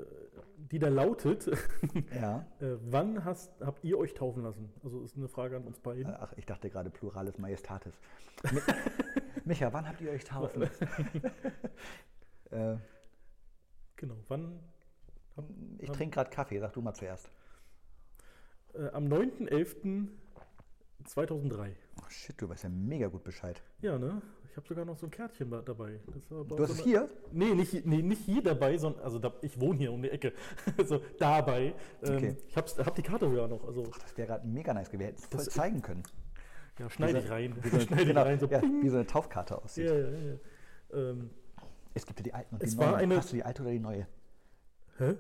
die 0.58 0.80
da 0.80 0.88
lautet, 0.88 1.46
ja. 2.16 2.46
äh, 2.60 2.78
wann 2.82 3.26
hast, 3.26 3.52
habt 3.62 3.84
ihr 3.84 3.98
euch 3.98 4.14
taufen 4.14 4.44
lassen? 4.44 4.72
Also 4.84 5.04
ist 5.04 5.18
eine 5.18 5.28
Frage 5.28 5.58
an 5.58 5.64
uns 5.64 5.80
beiden. 5.80 6.14
Ach, 6.14 6.34
ich 6.38 6.46
dachte 6.46 6.70
gerade 6.70 6.90
Pluralis 6.90 7.38
Majestatis. 7.38 8.00
Micha, 9.46 9.72
wann 9.74 9.88
habt 9.88 10.02
ihr 10.02 10.12
euch 10.12 10.24
taufen 10.24 10.62
lassen? 10.62 10.88
äh, 12.52 12.78
genau, 13.96 14.16
wann? 14.28 14.60
Hab, 15.36 15.46
ich 15.80 15.90
trinke 15.92 16.16
gerade 16.16 16.30
Kaffee, 16.30 16.60
sag 16.60 16.74
du 16.74 16.82
mal 16.82 16.94
zuerst. 16.94 17.30
Äh, 18.74 18.90
am 18.94 19.08
9.11.2003. 19.08 21.72
Ach 22.02 22.10
shit, 22.10 22.42
du 22.42 22.48
weißt 22.50 22.64
ja 22.64 22.70
mega 22.70 23.08
gut 23.08 23.24
Bescheid. 23.24 23.62
Ja, 23.82 23.98
ne? 23.98 24.22
Ich 24.50 24.58
habe 24.58 24.68
sogar 24.68 24.84
noch 24.84 24.98
so 24.98 25.08
ein 25.08 25.12
Kärtchen 25.12 25.50
dabei. 25.50 26.02
du 26.30 26.60
hast 26.60 26.72
es 26.72 26.80
hier? 26.80 27.08
Nee 27.32 27.54
nicht, 27.54 27.86
nee, 27.86 28.02
nicht 28.02 28.26
hier 28.26 28.44
dabei, 28.44 28.78
sondern 28.78 29.02
also 29.02 29.18
da, 29.18 29.34
ich 29.42 29.58
wohne 29.62 29.80
hier 29.80 29.94
um 29.94 30.02
die 30.02 30.10
Ecke. 30.10 30.34
also 30.78 31.02
dabei. 31.20 31.74
Ähm, 32.04 32.16
okay. 32.16 32.36
Ich 32.50 32.58
habe 32.58 32.70
hab 32.86 32.96
die 32.96 33.02
Karte 33.02 33.30
sogar 33.30 33.48
noch. 33.48 33.66
Also. 33.66 33.90
Ach, 33.94 34.00
das 34.00 34.18
wäre 34.18 34.28
gerade 34.28 34.46
mega 34.46 34.74
nice 34.74 34.90
gewesen. 34.90 35.00
Wir 35.00 35.08
hätten 35.08 35.22
es 35.22 35.28
voll 35.28 35.46
zeigen 35.46 35.82
können. 35.82 36.04
Ja, 36.80 36.90
schneide 36.90 37.20
ich 37.20 37.30
rein. 37.30 37.56
Wie 37.62 37.70
so, 37.70 37.78
eine, 37.92 38.06
genau, 38.06 38.24
rein, 38.24 38.40
so 38.40 38.48
ja, 38.48 38.62
wie 38.62 38.90
so 38.90 38.98
eine 38.98 39.08
Taufkarte 39.08 39.62
aussieht. 39.62 39.90
Ja, 39.90 39.96
ja, 39.96 40.10
ja. 40.10 40.38
Ähm, 40.94 41.30
es 41.94 42.06
gibt 42.06 42.20
ja 42.20 42.24
die 42.24 42.34
alten 42.34 42.56
und 42.56 42.64
die 42.64 42.76
neuen. 42.76 42.96
Eine, 42.96 43.18
Hast 43.18 43.32
du 43.32 43.36
die 43.36 43.44
alte 43.44 43.62
oder 43.62 43.72
die 43.72 43.80
neue? 43.80 44.08
Hä? 44.98 45.16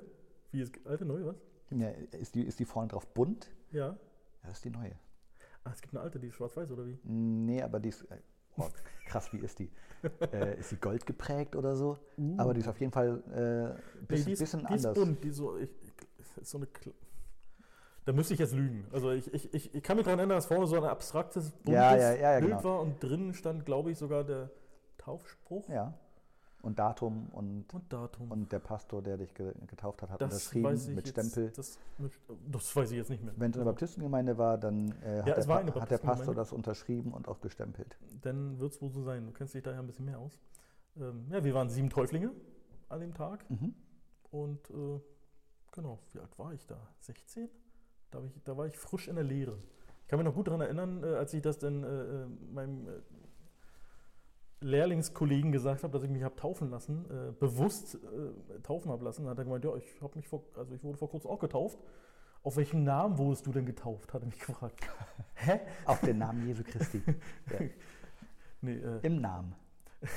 Wie 0.51 0.62
ist 0.62 0.74
alte, 0.86 1.05
neue, 1.05 1.27
was? 1.27 1.36
Ja, 1.71 1.89
ist, 2.19 2.35
die, 2.35 2.43
ist 2.43 2.59
die 2.59 2.65
vorne 2.65 2.89
drauf 2.89 3.07
bunt? 3.07 3.49
Ja. 3.71 3.87
Ja, 3.87 3.97
das 4.43 4.57
ist 4.57 4.65
die 4.65 4.69
neue. 4.69 4.95
Ah, 5.63 5.71
es 5.73 5.81
gibt 5.81 5.93
eine 5.93 6.03
alte, 6.03 6.19
die 6.19 6.27
ist 6.27 6.35
schwarz-weiß 6.35 6.71
oder 6.71 6.85
wie? 6.85 6.99
Nee, 7.03 7.61
aber 7.61 7.79
die 7.79 7.89
ist. 7.89 8.03
Äh, 8.11 8.17
oh, 8.57 8.67
krass, 9.05 9.31
wie 9.31 9.37
ist 9.37 9.59
die? 9.59 9.69
äh, 10.33 10.59
ist 10.59 10.69
sie 10.69 10.77
gold 10.77 11.05
geprägt 11.05 11.55
oder 11.55 11.75
so? 11.75 11.99
Uh. 12.17 12.35
Aber 12.37 12.53
die 12.53 12.61
ist 12.61 12.67
auf 12.67 12.79
jeden 12.79 12.91
Fall 12.91 13.21
äh, 13.27 14.05
bisschen, 14.05 14.23
nee, 14.23 14.23
die 14.25 14.31
ist, 14.31 14.39
bisschen 14.39 14.59
die 14.61 14.65
anders. 14.65 14.85
Ist 14.85 14.93
bunt, 14.93 15.23
die 15.23 15.29
so, 15.29 15.57
ich, 15.57 15.69
ist 16.17 16.49
so 16.49 16.57
eine. 16.57 16.67
Da 18.05 18.13
müsste 18.13 18.33
ich 18.33 18.39
jetzt 18.39 18.55
lügen. 18.55 18.87
Also 18.91 19.11
ich, 19.11 19.31
ich, 19.31 19.53
ich, 19.53 19.75
ich 19.75 19.83
kann 19.83 19.95
mich 19.95 20.05
daran 20.05 20.17
erinnern, 20.17 20.37
dass 20.37 20.47
vorne 20.47 20.65
so 20.65 20.75
ein 20.75 20.83
abstraktes, 20.83 21.51
buntes 21.51 21.73
ja, 21.75 21.95
ja, 21.95 22.13
ja, 22.13 22.39
Bild 22.39 22.51
genau. 22.51 22.63
war 22.63 22.81
und 22.81 23.01
drinnen 23.01 23.35
stand, 23.35 23.63
glaube 23.65 23.91
ich, 23.91 23.99
sogar 23.99 24.23
der 24.23 24.49
Taufspruch. 24.97 25.69
Ja. 25.69 25.93
Und 26.61 26.77
Datum 26.77 27.27
und, 27.31 27.73
und, 27.73 27.91
Datum. 27.91 28.31
und 28.31 28.51
der 28.51 28.59
Pastor, 28.59 29.01
der 29.01 29.17
dich 29.17 29.33
getauft 29.33 30.03
hat, 30.03 30.11
hat 30.11 30.21
das 30.21 30.53
unterschrieben 30.53 30.95
mit 30.95 31.07
Stempel. 31.07 31.51
Das, 31.55 31.79
das, 32.51 32.75
weiß 32.75 32.91
ich 32.91 32.97
jetzt 32.97 33.09
nicht 33.09 33.23
mehr. 33.23 33.33
Wenn 33.35 33.49
es 33.49 33.57
eine 33.57 33.65
Baptistengemeinde 33.65 34.37
war, 34.37 34.59
dann 34.59 34.91
äh, 35.01 35.17
ja, 35.17 35.35
hat, 35.37 35.47
der, 35.47 35.81
hat, 35.81 35.91
der, 35.91 35.97
Pastor 35.97 36.35
das 36.35 36.51
unterschrieben 36.51 37.13
und 37.13 37.27
auch 37.27 37.41
gestempelt. 37.41 37.97
Dann 38.21 38.59
wird 38.59 38.73
es 38.73 38.81
wohl 38.81 38.91
so 38.91 39.01
sein. 39.01 39.25
Du 39.25 39.31
kennst 39.31 39.55
dich 39.55 39.63
da 39.63 39.71
ja 39.71 39.79
ein 39.79 39.87
bisschen 39.87 40.05
mehr 40.05 40.19
aus. 40.19 40.39
Ähm, 40.97 41.25
ja, 41.31 41.43
wir 41.43 41.53
waren 41.53 41.69
sieben 41.69 41.89
Täuflinge 41.89 42.31
an 42.89 42.99
dem 42.99 43.13
Tag. 43.13 43.49
Mhm. 43.49 43.73
Und 44.29 44.69
äh, 44.69 44.99
genau, 45.71 45.99
wie 46.13 46.19
alt 46.19 46.37
war 46.37 46.53
ich 46.53 46.65
da? 46.67 46.77
16? 46.99 47.49
Da 48.11 48.19
war 48.19 48.25
ich, 48.25 48.43
da 48.43 48.57
war 48.57 48.65
ich 48.67 48.77
frisch 48.77 49.07
in 49.07 49.15
der 49.15 49.23
Lehre. 49.23 49.57
Ich 50.03 50.07
kann 50.07 50.19
mich 50.19 50.25
noch 50.25 50.35
gut 50.35 50.47
daran 50.47 50.61
erinnern, 50.61 51.03
äh, 51.03 51.15
als 51.15 51.33
ich 51.33 51.41
das 51.41 51.57
dann 51.57 51.83
äh, 51.83 51.87
äh 51.87 52.25
meinem 52.53 52.87
äh, 52.87 52.91
Lehrlingskollegen 54.61 55.51
gesagt 55.51 55.83
habe, 55.83 55.91
dass 55.91 56.03
ich 56.03 56.09
mich 56.09 56.23
habe 56.23 56.35
taufen 56.35 56.69
lassen, 56.69 57.05
äh, 57.09 57.31
bewusst 57.39 57.95
äh, 57.95 58.59
taufen 58.61 58.91
habe 58.91 59.03
lassen, 59.03 59.27
hat 59.27 59.37
er 59.37 59.43
gemeint, 59.43 59.65
ja, 59.65 59.75
ich 59.75 60.01
habe 60.01 60.15
mich 60.15 60.27
vor, 60.27 60.43
also 60.55 60.73
ich 60.73 60.83
wurde 60.83 60.97
vor 60.97 61.09
kurzem 61.09 61.31
auch 61.31 61.39
getauft. 61.39 61.79
Auf 62.43 62.57
welchen 62.57 62.83
Namen 62.83 63.17
wurdest 63.17 63.45
du 63.45 63.51
denn 63.51 63.65
getauft? 63.65 64.13
Hat 64.13 64.23
er 64.23 64.25
mich 64.25 64.39
gefragt. 64.39 64.79
Hä? 65.35 65.59
Auf 65.85 66.01
den 66.01 66.17
Namen 66.17 66.47
Jesu 66.47 66.63
Christi. 66.63 67.01
Ja. 67.51 67.59
Nee, 68.63 68.77
äh, 68.77 68.99
Im 69.01 69.21
Namen. 69.21 69.55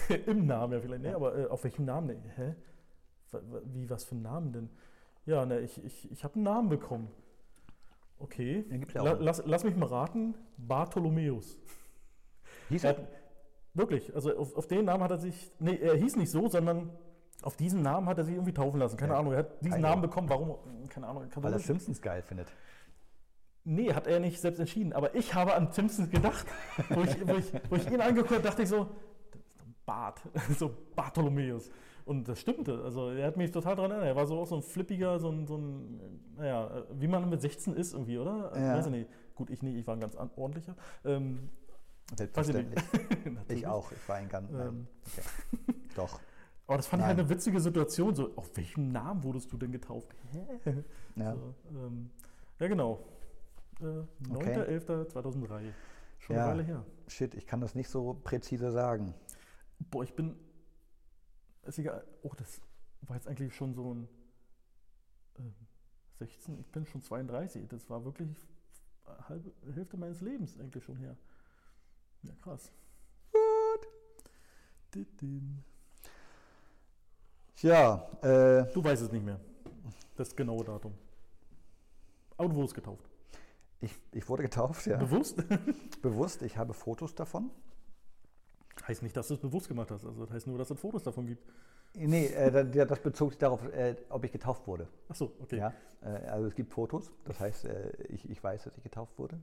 Im 0.26 0.46
Namen 0.46 0.74
ja 0.74 0.80
vielleicht. 0.80 1.02
Nee, 1.02 1.08
ja. 1.08 1.16
aber 1.16 1.36
äh, 1.36 1.46
auf 1.46 1.64
welchem 1.64 1.86
Namen? 1.86 2.08
Nee, 2.08 2.30
hä? 2.36 2.54
Wie, 3.64 3.88
was 3.88 4.04
für 4.04 4.12
einen 4.12 4.22
Namen 4.22 4.52
denn? 4.52 4.70
Ja, 5.24 5.46
ne, 5.46 5.60
ich, 5.60 5.82
ich, 5.82 6.12
ich 6.12 6.24
habe 6.24 6.34
einen 6.34 6.44
Namen 6.44 6.68
bekommen. 6.68 7.08
Okay. 8.18 8.64
Ja, 8.92 9.02
La, 9.02 9.12
lass, 9.12 9.42
lass 9.46 9.64
mich 9.64 9.76
mal 9.76 9.88
raten. 9.88 10.34
Bartholomäus. 10.58 11.58
Hieß 12.68 12.84
er? 12.84 12.96
Wirklich, 13.74 14.14
also 14.14 14.36
auf, 14.36 14.56
auf, 14.56 14.66
den 14.68 14.84
Namen 14.84 15.02
hat 15.02 15.10
er 15.10 15.18
sich, 15.18 15.52
nee, 15.58 15.76
er 15.76 15.96
hieß 15.96 16.16
nicht 16.16 16.30
so, 16.30 16.48
sondern 16.48 16.90
auf 17.42 17.56
diesen 17.56 17.82
Namen 17.82 18.08
hat 18.08 18.18
er 18.18 18.24
sich 18.24 18.34
irgendwie 18.34 18.52
taufen 18.52 18.78
lassen. 18.78 18.96
Keine 18.96 19.14
ja. 19.14 19.18
Ahnung, 19.18 19.32
er 19.32 19.40
hat 19.40 19.60
diesen 19.60 19.72
Keine 19.72 19.88
Namen 19.88 20.02
bekommen, 20.02 20.28
warum, 20.28 20.56
keine 20.88 21.08
Ahnung. 21.08 21.24
Weil 21.34 21.52
er 21.52 21.58
Simpsons 21.58 22.00
geil 22.00 22.22
findet. 22.22 22.46
Nee, 23.64 23.92
hat 23.92 24.06
er 24.06 24.20
nicht 24.20 24.40
selbst 24.40 24.60
entschieden. 24.60 24.92
Aber 24.92 25.14
ich 25.14 25.34
habe 25.34 25.54
an 25.54 25.72
Simpsons 25.72 26.10
gedacht, 26.10 26.46
wo, 26.90 27.00
ich, 27.02 27.26
wo, 27.26 27.34
ich, 27.34 27.52
wo 27.70 27.76
ich 27.76 27.90
ihn 27.90 28.00
angeguckt 28.00 28.32
habe, 28.32 28.42
dachte 28.42 28.62
ich 28.62 28.68
so, 28.68 28.86
das 29.32 29.40
ist 29.40 29.66
ein 29.66 29.74
Bart, 29.84 30.20
so 30.58 30.70
Bartholomäus. 30.94 31.70
Und 32.04 32.28
das 32.28 32.40
stimmte. 32.40 32.82
Also 32.84 33.10
er 33.10 33.26
hat 33.26 33.36
mich 33.36 33.50
total 33.50 33.76
daran 33.76 33.90
erinnert. 33.90 34.08
Er 34.10 34.16
war 34.16 34.26
so 34.26 34.38
auch 34.38 34.46
so 34.46 34.56
ein 34.56 34.62
flippiger, 34.62 35.18
so 35.18 35.30
ein, 35.30 35.46
so 35.46 35.56
ein 35.56 36.20
naja, 36.36 36.84
wie 36.92 37.08
man 37.08 37.28
mit 37.28 37.40
16 37.40 37.74
ist 37.74 37.94
irgendwie, 37.94 38.18
oder? 38.18 38.52
Ja. 38.54 38.76
Weiß 38.76 38.86
ich 38.86 38.92
nicht. 38.92 39.10
Gut, 39.34 39.50
ich 39.50 39.62
nicht, 39.62 39.76
ich 39.76 39.86
war 39.86 39.96
ein 39.96 40.00
ganz 40.00 40.14
ordentlicher. 40.36 40.76
Ähm, 41.04 41.48
Selbstverständlich. 42.16 42.84
Ich, 43.48 43.66
auch, 43.66 43.92
ich 43.92 44.08
war 44.08 44.16
ein 44.16 44.28
ganz. 44.28 44.50
Ähm, 44.52 44.86
okay. 45.06 45.74
Doch. 45.96 46.20
Aber 46.66 46.76
das 46.78 46.86
fand 46.86 47.02
Nein. 47.02 47.10
ich 47.10 47.16
halt 47.16 47.26
eine 47.26 47.36
witzige 47.36 47.60
Situation. 47.60 48.14
So, 48.14 48.34
auf 48.36 48.56
welchem 48.56 48.90
Namen 48.90 49.22
wurdest 49.22 49.52
du 49.52 49.58
denn 49.58 49.70
getauft? 49.70 50.14
ja. 51.16 51.34
So, 51.34 51.54
ähm, 51.70 52.10
ja, 52.58 52.68
genau. 52.68 53.06
Äh, 53.80 53.84
9.11.2003. 54.28 55.72
Schon 56.18 56.36
ja. 56.36 56.42
eine 56.42 56.52
Weile 56.52 56.62
her. 56.62 56.86
Shit, 57.06 57.34
ich 57.34 57.46
kann 57.46 57.60
das 57.60 57.74
nicht 57.74 57.88
so 57.88 58.14
präzise 58.14 58.70
sagen. 58.72 59.14
Boah, 59.78 60.04
ich 60.04 60.14
bin. 60.14 60.36
Ist 61.64 61.78
egal. 61.78 62.04
Oh, 62.22 62.32
das 62.36 62.60
war 63.02 63.16
jetzt 63.16 63.28
eigentlich 63.28 63.54
schon 63.54 63.74
so 63.74 63.94
ein. 63.94 64.08
Äh, 65.38 65.42
16, 66.18 66.58
ich 66.60 66.70
bin 66.70 66.86
schon 66.86 67.02
32. 67.02 67.68
Das 67.68 67.90
war 67.90 68.04
wirklich 68.04 68.36
halbe 69.28 69.52
Hälfte 69.74 69.96
meines 69.96 70.20
Lebens 70.20 70.58
eigentlich 70.58 70.84
schon 70.84 70.96
her. 70.96 71.16
Ja, 72.24 72.32
krass. 72.42 72.72
What? 73.32 73.88
Ja, 77.60 78.08
äh, 78.22 78.72
Du 78.72 78.82
weißt 78.82 79.02
es 79.02 79.12
nicht 79.12 79.24
mehr. 79.24 79.40
Das 80.16 80.34
genaue 80.34 80.64
Datum. 80.64 80.94
Aber 82.36 82.48
du 82.48 82.54
wurdest 82.54 82.74
getauft. 82.74 83.04
Ich, 83.80 83.92
ich 84.12 84.28
wurde 84.28 84.42
getauft, 84.44 84.86
ja. 84.86 84.96
Bewusst? 84.96 85.42
Bewusst, 86.02 86.42
ich 86.42 86.56
habe 86.56 86.72
Fotos 86.72 87.14
davon. 87.14 87.50
Heißt 88.86 89.02
nicht, 89.02 89.16
dass 89.16 89.28
du 89.28 89.34
es 89.34 89.40
bewusst 89.40 89.68
gemacht 89.68 89.90
hast. 89.90 90.04
Also 90.04 90.24
das 90.24 90.30
heißt 90.32 90.46
nur, 90.46 90.58
dass 90.58 90.70
es 90.70 90.78
Fotos 90.78 91.02
davon 91.02 91.26
gibt. 91.26 91.44
Nee, 91.94 92.26
äh, 92.26 92.86
das 92.86 93.00
bezog 93.00 93.30
sich 93.30 93.38
darauf, 93.38 93.62
äh, 93.72 93.96
ob 94.08 94.24
ich 94.24 94.32
getauft 94.32 94.66
wurde. 94.66 94.88
Ach 95.08 95.14
so, 95.14 95.32
okay. 95.40 95.58
Ja, 95.58 95.72
äh, 96.02 96.26
also 96.26 96.46
es 96.46 96.54
gibt 96.54 96.72
Fotos, 96.72 97.12
das 97.24 97.38
heißt, 97.38 97.66
äh, 97.66 97.92
ich, 98.08 98.28
ich 98.28 98.42
weiß, 98.42 98.64
dass 98.64 98.76
ich 98.76 98.82
getauft 98.82 99.16
wurde. 99.18 99.38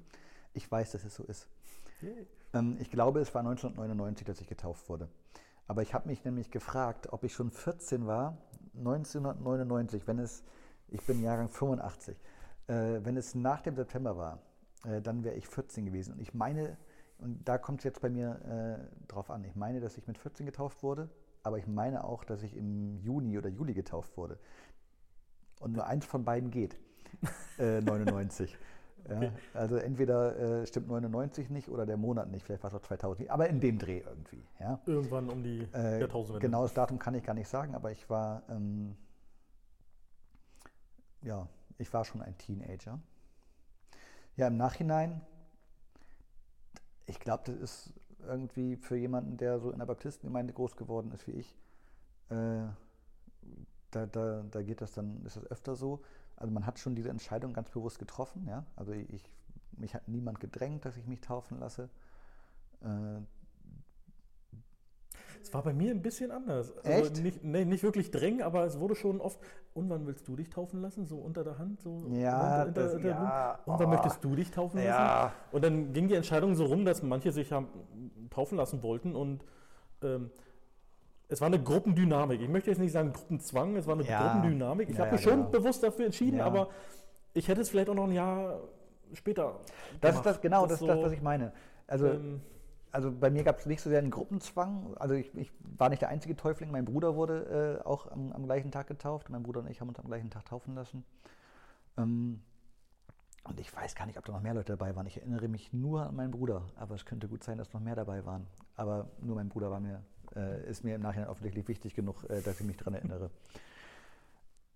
Ich 0.53 0.69
weiß, 0.69 0.91
dass 0.91 1.05
es 1.05 1.15
so 1.15 1.23
ist. 1.23 1.47
Ähm, 2.53 2.77
ich 2.79 2.89
glaube, 2.91 3.19
es 3.19 3.33
war 3.33 3.41
1999, 3.41 4.25
dass 4.25 4.41
ich 4.41 4.47
getauft 4.47 4.89
wurde. 4.89 5.09
Aber 5.67 5.81
ich 5.81 5.93
habe 5.93 6.09
mich 6.09 6.23
nämlich 6.25 6.51
gefragt, 6.51 7.11
ob 7.11 7.23
ich 7.23 7.33
schon 7.33 7.51
14 7.51 8.05
war, 8.05 8.37
1999, 8.77 10.07
wenn 10.07 10.19
es, 10.19 10.43
ich 10.89 11.01
bin 11.05 11.21
Jahrgang 11.21 11.49
85, 11.49 12.17
äh, 12.67 12.73
wenn 13.03 13.17
es 13.17 13.35
nach 13.35 13.61
dem 13.61 13.75
September 13.75 14.17
war, 14.17 14.39
äh, 14.85 15.01
dann 15.01 15.23
wäre 15.23 15.35
ich 15.35 15.47
14 15.47 15.85
gewesen. 15.85 16.13
Und 16.13 16.21
ich 16.21 16.33
meine, 16.33 16.77
und 17.19 17.47
da 17.47 17.57
kommt 17.57 17.79
es 17.79 17.83
jetzt 17.83 18.01
bei 18.01 18.09
mir 18.09 18.89
äh, 18.91 19.07
drauf 19.07 19.29
an, 19.29 19.43
ich 19.43 19.55
meine, 19.55 19.79
dass 19.79 19.97
ich 19.97 20.07
mit 20.07 20.17
14 20.17 20.45
getauft 20.45 20.83
wurde, 20.83 21.09
aber 21.43 21.57
ich 21.57 21.67
meine 21.67 22.03
auch, 22.03 22.23
dass 22.23 22.43
ich 22.43 22.55
im 22.55 22.97
Juni 22.97 23.37
oder 23.37 23.49
Juli 23.49 23.73
getauft 23.73 24.17
wurde. 24.17 24.39
Und 25.59 25.73
nur 25.73 25.85
eins 25.85 26.05
von 26.05 26.25
beiden 26.25 26.49
geht, 26.49 26.77
99. 27.57 28.57
Ja, 29.09 29.31
also 29.53 29.75
entweder 29.77 30.61
äh, 30.61 30.65
stimmt 30.67 30.87
99 30.87 31.49
nicht 31.49 31.69
oder 31.69 31.85
der 31.85 31.97
Monat 31.97 32.29
nicht, 32.29 32.45
vielleicht 32.45 32.63
war 32.63 32.69
es 32.69 32.75
auch 32.75 32.81
2000, 32.81 33.29
aber 33.29 33.49
in 33.49 33.59
dem 33.59 33.77
Dreh 33.77 33.99
irgendwie. 33.99 34.43
Ja. 34.59 34.79
Irgendwann 34.85 35.29
um 35.29 35.43
die 35.43 35.67
äh, 35.73 35.99
Jahrtausendwende. 35.99 36.47
Genaues 36.47 36.73
Datum 36.73 36.99
kann 36.99 37.15
ich 37.15 37.23
gar 37.23 37.33
nicht 37.33 37.47
sagen, 37.47 37.75
aber 37.75 37.91
ich 37.91 38.09
war, 38.09 38.43
ähm, 38.49 38.95
ja, 41.21 41.47
ich 41.77 41.91
war 41.93 42.05
schon 42.05 42.21
ein 42.21 42.37
Teenager. 42.37 42.99
Ja, 44.37 44.47
im 44.47 44.57
Nachhinein, 44.57 45.21
ich 47.05 47.19
glaube, 47.19 47.43
das 47.45 47.55
ist 47.55 47.93
irgendwie 48.27 48.75
für 48.77 48.95
jemanden, 48.95 49.37
der 49.37 49.59
so 49.59 49.71
in 49.71 49.79
der 49.79 49.85
Baptistengemeinde 49.85 50.53
groß 50.53 50.75
geworden 50.75 51.11
ist 51.11 51.27
wie 51.27 51.31
ich, 51.31 51.57
äh, 52.29 52.67
da, 53.91 54.05
da, 54.05 54.43
da 54.49 54.61
geht 54.61 54.81
das 54.81 54.93
dann, 54.93 55.25
ist 55.25 55.35
das 55.35 55.45
öfter 55.47 55.75
so, 55.75 56.01
also 56.41 56.53
man 56.53 56.65
hat 56.65 56.79
schon 56.79 56.95
diese 56.95 57.09
Entscheidung 57.09 57.53
ganz 57.53 57.69
bewusst 57.69 57.99
getroffen. 57.99 58.45
Ja? 58.47 58.65
Also 58.75 58.93
ich, 58.93 59.23
mich 59.77 59.93
hat 59.93 60.07
niemand 60.07 60.39
gedrängt, 60.39 60.85
dass 60.85 60.97
ich 60.97 61.07
mich 61.07 61.21
taufen 61.21 61.59
lasse. 61.59 61.89
Äh, 62.81 63.21
es 65.41 65.53
war 65.53 65.63
bei 65.63 65.73
mir 65.73 65.91
ein 65.91 66.01
bisschen 66.01 66.31
anders. 66.31 66.75
Also 66.77 66.89
Echt? 66.89 67.23
Nicht, 67.23 67.43
nee, 67.43 67.65
nicht 67.65 67.83
wirklich 67.83 68.11
drängen, 68.11 68.41
aber 68.41 68.65
es 68.65 68.79
wurde 68.79 68.95
schon 68.95 69.21
oft, 69.21 69.39
und 69.73 69.89
wann 69.89 70.05
willst 70.05 70.27
du 70.27 70.35
dich 70.35 70.49
taufen 70.49 70.81
lassen? 70.81 71.05
So 71.05 71.17
unter 71.17 71.43
der 71.43 71.57
Hand? 71.57 71.81
So 71.81 72.05
ja, 72.09 72.63
unter, 72.63 72.71
das, 72.71 73.03
ja 73.03 73.59
Und 73.65 73.79
wann 73.79 73.87
oh. 73.87 73.89
möchtest 73.89 74.23
du 74.23 74.35
dich 74.35 74.51
taufen 74.51 74.77
lassen? 74.77 74.87
Ja. 74.87 75.33
Und 75.51 75.63
dann 75.63 75.93
ging 75.93 76.07
die 76.07 76.15
Entscheidung 76.15 76.55
so 76.55 76.65
rum, 76.65 76.85
dass 76.85 77.01
manche 77.01 77.31
sich 77.31 77.51
haben 77.51 77.67
taufen 78.29 78.57
lassen 78.57 78.83
wollten 78.83 79.15
und 79.15 79.43
ähm, 80.03 80.31
es 81.31 81.39
war 81.39 81.47
eine 81.47 81.63
Gruppendynamik. 81.63 82.41
Ich 82.41 82.49
möchte 82.49 82.69
jetzt 82.69 82.79
nicht 82.79 82.91
sagen 82.91 83.13
Gruppenzwang, 83.13 83.77
es 83.77 83.87
war 83.87 83.93
eine 83.93 84.03
ja. 84.03 84.21
Gruppendynamik. 84.21 84.89
Ich 84.89 84.97
ja, 84.97 85.05
habe 85.05 85.13
mich 85.13 85.21
schon 85.21 85.37
genau. 85.37 85.49
bewusst 85.49 85.81
dafür 85.81 86.05
entschieden, 86.05 86.41
aber 86.41 86.69
ich 87.33 87.47
hätte 87.47 87.61
es 87.61 87.69
vielleicht 87.69 87.89
auch 87.89 87.95
noch 87.95 88.03
ein 88.03 88.11
Jahr 88.11 88.59
später. 89.13 89.61
Das 90.01 90.11
gemacht. 90.11 90.25
ist 90.25 90.25
das, 90.25 90.41
genau, 90.41 90.63
das, 90.63 90.79
das 90.79 90.81
ist 90.81 90.87
das, 90.89 91.01
was 91.01 91.11
ich 91.13 91.21
meine. 91.21 91.53
Also, 91.87 92.07
ähm, 92.07 92.41
also 92.91 93.13
bei 93.13 93.29
mir 93.29 93.45
gab 93.45 93.59
es 93.59 93.65
nicht 93.65 93.81
so 93.81 93.89
sehr 93.89 93.99
einen 93.99 94.11
Gruppenzwang. 94.11 94.93
Also 94.97 95.15
ich, 95.15 95.33
ich, 95.37 95.53
war 95.77 95.87
nicht 95.87 96.01
der 96.01 96.09
einzige 96.09 96.35
Täufling. 96.35 96.69
Mein 96.69 96.83
Bruder 96.83 97.15
wurde 97.15 97.79
äh, 97.81 97.87
auch 97.87 98.11
am, 98.11 98.33
am, 98.33 98.43
gleichen 98.43 98.69
Tag 98.71 98.87
getauft. 98.87 99.29
Mein 99.29 99.43
Bruder 99.43 99.61
und 99.61 99.69
ich 99.69 99.79
haben 99.79 99.87
uns 99.87 99.99
am 99.99 100.07
gleichen 100.07 100.29
Tag 100.31 100.43
taufen 100.43 100.75
lassen. 100.75 101.05
Ähm, 101.97 102.41
und 103.45 103.57
ich 103.61 103.73
weiß 103.73 103.95
gar 103.95 104.05
nicht, 104.05 104.17
ob 104.17 104.25
da 104.25 104.33
noch 104.33 104.41
mehr 104.41 104.53
Leute 104.53 104.73
dabei 104.73 104.97
waren. 104.97 105.07
Ich 105.07 105.17
erinnere 105.17 105.47
mich 105.47 105.71
nur 105.71 106.07
an 106.07 106.15
meinen 106.17 106.31
Bruder, 106.31 106.63
aber 106.75 106.95
es 106.95 107.05
könnte 107.05 107.29
gut 107.29 107.45
sein, 107.45 107.57
dass 107.57 107.71
noch 107.71 107.79
mehr 107.79 107.95
dabei 107.95 108.25
waren. 108.25 108.47
Aber 108.75 109.07
nur 109.21 109.37
mein 109.37 109.47
Bruder 109.47 109.71
war 109.71 109.79
mir 109.79 110.03
äh, 110.35 110.69
ist 110.69 110.83
mir 110.83 110.95
im 110.95 111.01
Nachhinein 111.01 111.29
offensichtlich 111.29 111.67
wichtig 111.67 111.95
genug, 111.95 112.23
äh, 112.29 112.41
dass 112.41 112.59
ich 112.59 112.65
mich 112.65 112.77
daran 112.77 112.95
erinnere. 112.95 113.29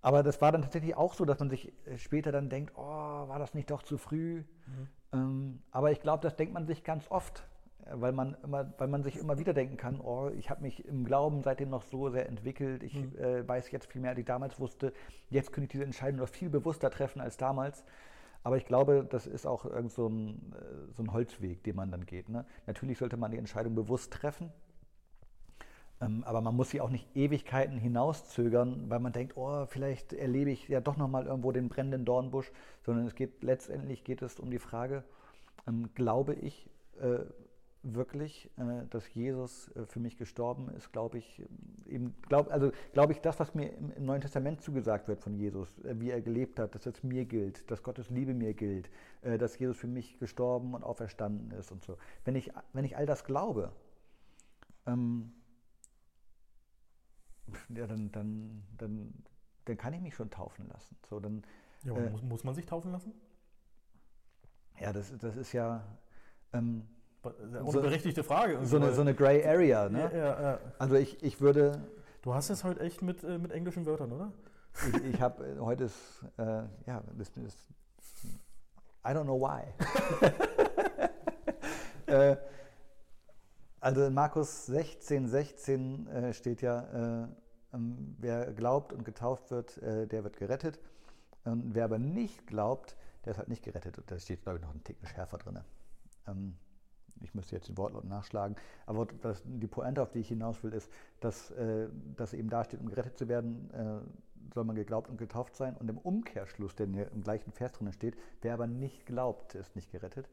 Aber 0.01 0.21
das 0.21 0.39
war 0.39 0.51
dann 0.51 0.61
tatsächlich 0.61 0.95
auch 0.95 1.15
so, 1.15 1.25
dass 1.25 1.39
man 1.39 1.49
sich 1.49 1.73
äh, 1.87 1.97
später 1.97 2.31
dann 2.31 2.49
denkt, 2.49 2.73
oh, 2.75 2.81
war 2.81 3.39
das 3.39 3.53
nicht 3.53 3.71
doch 3.71 3.81
zu 3.81 3.97
früh? 3.97 4.43
Mhm. 4.67 4.87
Ähm, 5.13 5.59
aber 5.71 5.91
ich 5.91 6.01
glaube, 6.01 6.21
das 6.21 6.35
denkt 6.35 6.53
man 6.53 6.67
sich 6.67 6.83
ganz 6.83 7.09
oft, 7.09 7.47
weil 7.91 8.11
man, 8.11 8.35
immer, 8.43 8.71
weil 8.77 8.87
man 8.87 9.03
sich 9.03 9.17
immer 9.17 9.37
wieder 9.37 9.53
denken 9.53 9.77
kann, 9.77 9.99
oh, 9.99 10.29
ich 10.37 10.49
habe 10.49 10.61
mich 10.61 10.85
im 10.85 11.05
Glauben 11.05 11.41
seitdem 11.41 11.69
noch 11.69 11.83
so 11.83 12.09
sehr 12.09 12.27
entwickelt, 12.27 12.83
ich 12.83 12.93
mhm. 12.93 13.17
äh, 13.17 13.47
weiß 13.47 13.71
jetzt 13.71 13.91
viel 13.91 14.01
mehr, 14.01 14.11
als 14.11 14.19
ich 14.19 14.25
damals 14.25 14.59
wusste, 14.59 14.93
jetzt 15.29 15.51
könnte 15.51 15.65
ich 15.65 15.71
diese 15.71 15.83
Entscheidung 15.83 16.19
noch 16.19 16.29
viel 16.29 16.49
bewusster 16.49 16.89
treffen 16.89 17.21
als 17.21 17.37
damals. 17.37 17.83
Aber 18.43 18.57
ich 18.57 18.65
glaube, 18.65 19.07
das 19.09 19.25
ist 19.25 19.47
auch 19.47 19.65
irgend 19.65 19.91
so 19.91 20.07
ein, 20.07 20.53
äh, 20.53 20.93
so 20.93 21.01
ein 21.01 21.13
Holzweg, 21.13 21.63
den 21.63 21.75
man 21.75 21.89
dann 21.89 22.05
geht. 22.05 22.29
Ne? 22.29 22.45
Natürlich 22.67 22.99
sollte 22.99 23.17
man 23.17 23.31
die 23.31 23.39
Entscheidung 23.39 23.73
bewusst 23.73 24.13
treffen, 24.13 24.51
aber 25.99 26.41
man 26.41 26.55
muss 26.55 26.69
sie 26.69 26.81
auch 26.81 26.89
nicht 26.89 27.07
Ewigkeiten 27.15 27.77
hinauszögern, 27.77 28.89
weil 28.89 28.99
man 28.99 29.13
denkt, 29.13 29.37
oh, 29.37 29.65
vielleicht 29.65 30.13
erlebe 30.13 30.51
ich 30.51 30.67
ja 30.67 30.81
doch 30.81 30.97
nochmal 30.97 31.25
irgendwo 31.25 31.51
den 31.51 31.69
brennenden 31.69 32.05
Dornbusch, 32.05 32.51
sondern 32.85 33.07
es 33.07 33.15
geht 33.15 33.43
letztendlich 33.43 34.03
geht 34.03 34.21
es 34.21 34.39
um 34.39 34.51
die 34.51 34.59
Frage, 34.59 35.03
ähm, 35.67 35.89
glaube 35.95 36.33
ich 36.33 36.69
äh, 36.99 37.19
wirklich, 37.85 38.49
äh, 38.57 38.85
dass 38.89 39.13
Jesus 39.13 39.71
äh, 39.75 39.85
für 39.85 39.99
mich 39.99 40.17
gestorben 40.17 40.69
ist, 40.75 40.91
glaube 40.91 41.19
ich, 41.19 41.43
eben, 41.85 42.15
glaub, 42.27 42.51
also 42.51 42.71
glaube 42.93 43.13
ich 43.13 43.21
das, 43.21 43.39
was 43.39 43.53
mir 43.53 43.69
im, 43.73 43.91
im, 43.91 44.05
Neuen 44.05 44.21
Testament 44.21 44.61
zugesagt 44.61 45.07
wird 45.07 45.21
von 45.21 45.35
Jesus, 45.35 45.77
äh, 45.79 45.99
wie 45.99 46.09
er 46.09 46.21
gelebt 46.21 46.59
hat, 46.59 46.75
dass 46.75 46.85
es 46.85 47.03
mir 47.03 47.25
gilt, 47.25 47.69
dass 47.69 47.83
Gottes 47.83 48.09
Liebe 48.09 48.33
mir 48.33 48.53
gilt, 48.53 48.89
äh, 49.21 49.37
dass 49.37 49.57
Jesus 49.59 49.77
für 49.77 49.87
mich 49.87 50.17
gestorben 50.19 50.73
und 50.73 50.83
auferstanden 50.83 51.51
ist 51.51 51.71
und 51.71 51.83
so. 51.83 51.97
Wenn 52.23 52.35
ich, 52.35 52.51
wenn 52.73 52.85
ich 52.85 52.97
all 52.97 53.05
das 53.05 53.23
glaube, 53.23 53.71
ähm, 54.87 55.31
ja, 57.69 57.87
dann, 57.87 58.11
dann, 58.11 58.63
dann, 58.77 59.13
dann 59.65 59.77
kann 59.77 59.93
ich 59.93 60.01
mich 60.01 60.15
schon 60.15 60.29
taufen 60.29 60.67
lassen. 60.67 60.97
So, 61.09 61.19
dann, 61.19 61.43
ja, 61.83 61.95
äh, 61.95 62.09
muss, 62.09 62.21
muss, 62.23 62.43
man 62.43 62.55
sich 62.55 62.65
taufen 62.65 62.91
lassen? 62.91 63.13
Ja, 64.79 64.91
das, 64.93 65.15
das 65.17 65.35
ist 65.35 65.53
ja. 65.53 65.83
Ähm, 66.53 66.87
eine 67.23 67.71
so, 67.71 67.81
berechtigte 67.81 68.23
Frage. 68.23 68.63
So 68.65 68.77
eine, 68.77 68.93
so 68.93 69.01
eine 69.01 69.15
Gray 69.15 69.43
Area. 69.43 69.89
Ne? 69.89 70.11
Ja, 70.13 70.41
ja, 70.41 70.59
also 70.77 70.95
ich, 70.95 71.23
ich 71.23 71.41
würde. 71.41 71.81
Du 72.21 72.33
hast 72.33 72.49
es 72.49 72.63
heute 72.63 72.81
echt 72.81 73.01
mit, 73.01 73.23
äh, 73.23 73.37
mit 73.37 73.51
englischen 73.51 73.85
Wörtern, 73.85 74.11
oder? 74.11 74.31
Ich, 74.87 75.13
ich 75.13 75.21
habe 75.21 75.45
äh, 75.45 75.59
heute 75.59 75.85
ist, 75.85 76.23
äh, 76.37 76.63
ja, 76.85 77.03
das 77.17 77.29
ist, 77.37 77.57
I 79.05 79.09
don't 79.09 79.23
know 79.23 79.39
why. 79.39 79.63
äh, 82.11 82.37
Also 83.85 84.03
in 84.03 84.15
Markus 84.15 84.65
16, 84.65 85.27
16 85.27 86.07
äh, 86.07 86.33
steht 86.33 86.63
ja, 86.63 87.21
äh, 87.21 87.27
ähm, 87.71 88.15
wer 88.17 88.51
glaubt 88.51 88.91
und 88.91 89.05
getauft 89.05 89.51
wird, 89.51 89.77
äh, 89.77 90.07
der 90.07 90.23
wird 90.23 90.37
gerettet. 90.37 90.79
Und 91.43 91.75
wer 91.75 91.85
aber 91.85 91.99
nicht 91.99 92.47
glaubt, 92.47 92.97
der 93.23 93.33
ist 93.33 93.37
halt 93.37 93.47
nicht 93.47 93.61
gerettet. 93.61 93.99
Und 93.99 94.09
da 94.09 94.17
steht, 94.17 94.41
glaube 94.41 94.57
ich, 94.57 94.63
noch 94.63 94.73
ein 94.73 94.83
Ticken 94.83 95.07
schärfer 95.07 95.37
drin. 95.37 95.59
Ähm, 96.27 96.55
ich 97.21 97.35
müsste 97.35 97.55
jetzt 97.55 97.67
den 97.67 97.77
Wortlaut 97.77 98.05
nachschlagen, 98.05 98.55
aber 98.87 99.05
das, 99.21 99.43
die 99.45 99.67
Pointe, 99.67 100.01
auf 100.01 100.09
die 100.09 100.17
ich 100.21 100.29
hinaus 100.29 100.63
will, 100.63 100.73
ist, 100.73 100.89
dass, 101.19 101.51
äh, 101.51 101.87
dass 102.15 102.33
eben 102.33 102.49
da 102.49 102.63
steht, 102.63 102.79
um 102.79 102.89
gerettet 102.89 103.19
zu 103.19 103.27
werden, 103.27 103.69
äh, 103.69 104.51
soll 104.55 104.63
man 104.63 104.75
geglaubt 104.75 105.11
und 105.11 105.19
getauft 105.19 105.55
sein. 105.55 105.77
Und 105.77 105.87
im 105.91 105.99
Umkehrschluss, 105.99 106.73
der 106.73 106.87
im 106.87 107.21
gleichen 107.21 107.51
Vers 107.51 107.73
drin 107.73 107.93
steht, 107.93 108.17
wer 108.41 108.55
aber 108.55 108.65
nicht 108.65 109.05
glaubt, 109.05 109.53
ist 109.53 109.75
nicht 109.75 109.91
gerettet. 109.91 110.27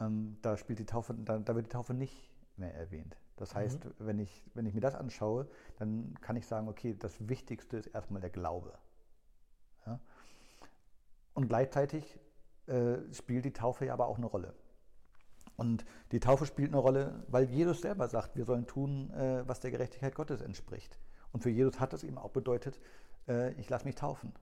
Ähm, 0.00 0.38
da, 0.40 0.56
spielt 0.56 0.78
die 0.78 0.86
Taufe, 0.86 1.12
da, 1.12 1.38
da, 1.38 1.54
wird 1.54 1.66
die 1.66 1.70
Taufe 1.70 1.92
nicht 1.92 2.31
mehr 2.56 2.74
erwähnt. 2.74 3.16
Das 3.36 3.54
heißt, 3.54 3.84
mhm. 3.84 3.92
wenn, 3.98 4.18
ich, 4.18 4.44
wenn 4.54 4.66
ich 4.66 4.74
mir 4.74 4.80
das 4.80 4.94
anschaue, 4.94 5.48
dann 5.78 6.14
kann 6.20 6.36
ich 6.36 6.46
sagen, 6.46 6.68
okay, 6.68 6.94
das 6.98 7.28
Wichtigste 7.28 7.76
ist 7.78 7.86
erstmal 7.88 8.20
der 8.20 8.30
Glaube. 8.30 8.78
Ja? 9.86 10.00
Und 11.34 11.48
gleichzeitig 11.48 12.18
äh, 12.66 12.98
spielt 13.12 13.44
die 13.44 13.52
Taufe 13.52 13.86
ja 13.86 13.94
aber 13.94 14.06
auch 14.06 14.18
eine 14.18 14.26
Rolle. 14.26 14.54
Und 15.56 15.84
die 16.12 16.20
Taufe 16.20 16.46
spielt 16.46 16.70
eine 16.70 16.78
Rolle, 16.78 17.24
weil 17.28 17.44
Jesus 17.44 17.80
selber 17.80 18.08
sagt, 18.08 18.36
wir 18.36 18.44
sollen 18.44 18.66
tun, 18.66 19.10
äh, 19.10 19.46
was 19.46 19.60
der 19.60 19.70
Gerechtigkeit 19.70 20.14
Gottes 20.14 20.40
entspricht. 20.40 20.98
Und 21.32 21.42
für 21.42 21.50
Jesus 21.50 21.80
hat 21.80 21.92
es 21.92 22.04
eben 22.04 22.18
auch 22.18 22.30
bedeutet, 22.30 22.80
äh, 23.28 23.52
ich 23.54 23.68
lasse 23.68 23.84
mich 23.84 23.94
taufen. 23.94 24.32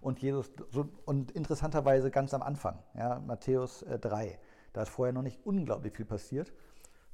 Und 0.00 0.20
Jesus, 0.20 0.50
so, 0.70 0.88
und 1.04 1.30
interessanterweise 1.32 2.10
ganz 2.10 2.32
am 2.32 2.42
Anfang, 2.42 2.82
ja, 2.94 3.18
Matthäus 3.20 3.82
äh, 3.82 3.98
3, 3.98 4.38
da 4.72 4.82
ist 4.82 4.88
vorher 4.88 5.12
noch 5.12 5.22
nicht 5.22 5.44
unglaublich 5.44 5.94
viel 5.94 6.06
passiert. 6.06 6.52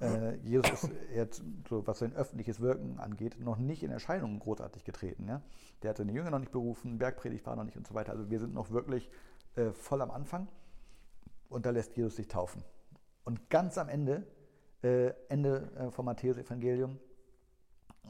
Äh, 0.01 0.37
Jesus 0.45 0.85
ist 0.85 0.91
jetzt, 1.15 1.43
so, 1.69 1.87
was 1.87 1.99
sein 1.99 2.15
öffentliches 2.15 2.61
Wirken 2.61 2.99
angeht, 2.99 3.41
noch 3.41 3.57
nicht 3.57 3.83
in 3.83 3.91
Erscheinung 3.91 4.39
großartig 4.39 4.85
getreten. 4.85 5.27
Ja? 5.27 5.43
Der 5.83 5.91
hat 5.91 5.97
seine 5.97 6.13
Jünger 6.13 6.31
noch 6.31 6.39
nicht 6.39 6.53
berufen, 6.53 6.99
Bergpredigt 6.99 7.47
war 7.47 7.57
noch 7.57 7.65
nicht 7.65 7.77
und 7.77 7.87
so 7.87 7.95
weiter. 7.95 8.13
Also 8.13 8.31
wir 8.31 8.39
sind 8.39 8.53
noch 8.53 8.71
wirklich 8.71 9.11
äh, 9.57 9.73
voll 9.73 10.03
am 10.03 10.11
Anfang 10.11 10.49
und 11.49 11.65
da 11.65 11.71
lässt 11.71 11.97
Jesus 11.97 12.17
sich 12.17 12.29
taufen. 12.29 12.63
Und 13.25 13.49
ganz 13.49 13.79
am 13.79 13.89
Ende, 13.89 14.27
äh, 14.83 15.13
Ende 15.29 15.71
äh, 15.77 15.91
vom 15.91 16.05
Matthäus-Evangelium, 16.05 16.99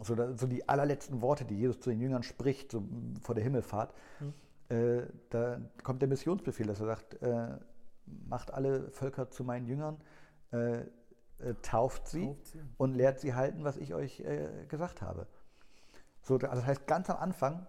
so, 0.02 0.14
da, 0.14 0.36
so, 0.36 0.46
die 0.46 0.68
allerletzten 0.68 1.22
Worte, 1.22 1.44
die 1.44 1.56
Jesus 1.56 1.80
zu 1.80 1.90
den 1.90 2.00
Jüngern 2.00 2.22
spricht, 2.22 2.72
so 2.72 2.82
vor 3.22 3.34
der 3.34 3.44
Himmelfahrt, 3.44 3.94
mhm. 4.20 4.76
äh, 4.76 5.06
da 5.30 5.60
kommt 5.84 6.02
der 6.02 6.08
Missionsbefehl, 6.08 6.66
dass 6.66 6.80
er 6.80 6.86
sagt, 6.86 7.22
äh, 7.22 7.56
macht 8.28 8.52
alle 8.52 8.90
Völker 8.90 9.30
zu 9.30 9.44
meinen 9.44 9.66
Jüngern, 9.66 9.98
äh, 11.40 11.50
äh, 11.50 11.54
tauft, 11.62 12.08
sie 12.08 12.26
tauft, 12.26 12.46
sie 12.46 12.60
und 12.76 12.94
lehrt 12.94 13.20
sie 13.20 13.34
halten, 13.34 13.64
was 13.64 13.76
ich 13.76 13.94
euch 13.94 14.22
gesagt 14.68 15.02
habe. 15.02 15.26
So, 16.22 16.34
also 16.34 16.46
das 16.46 16.66
heißt, 16.66 16.86
ganz 16.86 17.08
am 17.10 17.18
Anfang, 17.18 17.66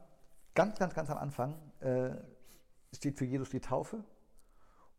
ganz, 0.56 0.80
ganz, 0.80 0.94
ganz 0.94 1.10
am 1.10 1.18
Anfang 1.18 1.56
steht 2.94 3.18
für 3.18 3.26
Jesus 3.26 3.50
die 3.50 3.60
Taufe 3.60 4.04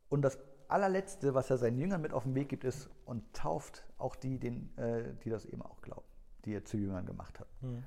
und 0.08 0.22
das 0.22 0.38
allerletzte, 0.68 1.34
was 1.34 1.50
er 1.50 1.56
seinen 1.56 1.78
Jüngern 1.78 2.00
mit 2.00 2.12
auf 2.12 2.24
den 2.24 2.34
Weg 2.34 2.48
gibt, 2.48 2.64
ist 2.64 2.90
und 3.06 3.32
tauft 3.34 3.84
auch 3.96 4.14
die, 4.14 4.38
den, 4.38 4.76
äh, 4.76 5.14
die 5.24 5.30
das 5.30 5.46
eben 5.46 5.62
auch 5.62 5.80
glauben, 5.80 6.06
die 6.44 6.54
er 6.54 6.64
zu 6.64 6.76
Jüngern 6.76 7.06
gemacht 7.06 7.40
hat. 7.40 7.48
Mhm. 7.62 7.82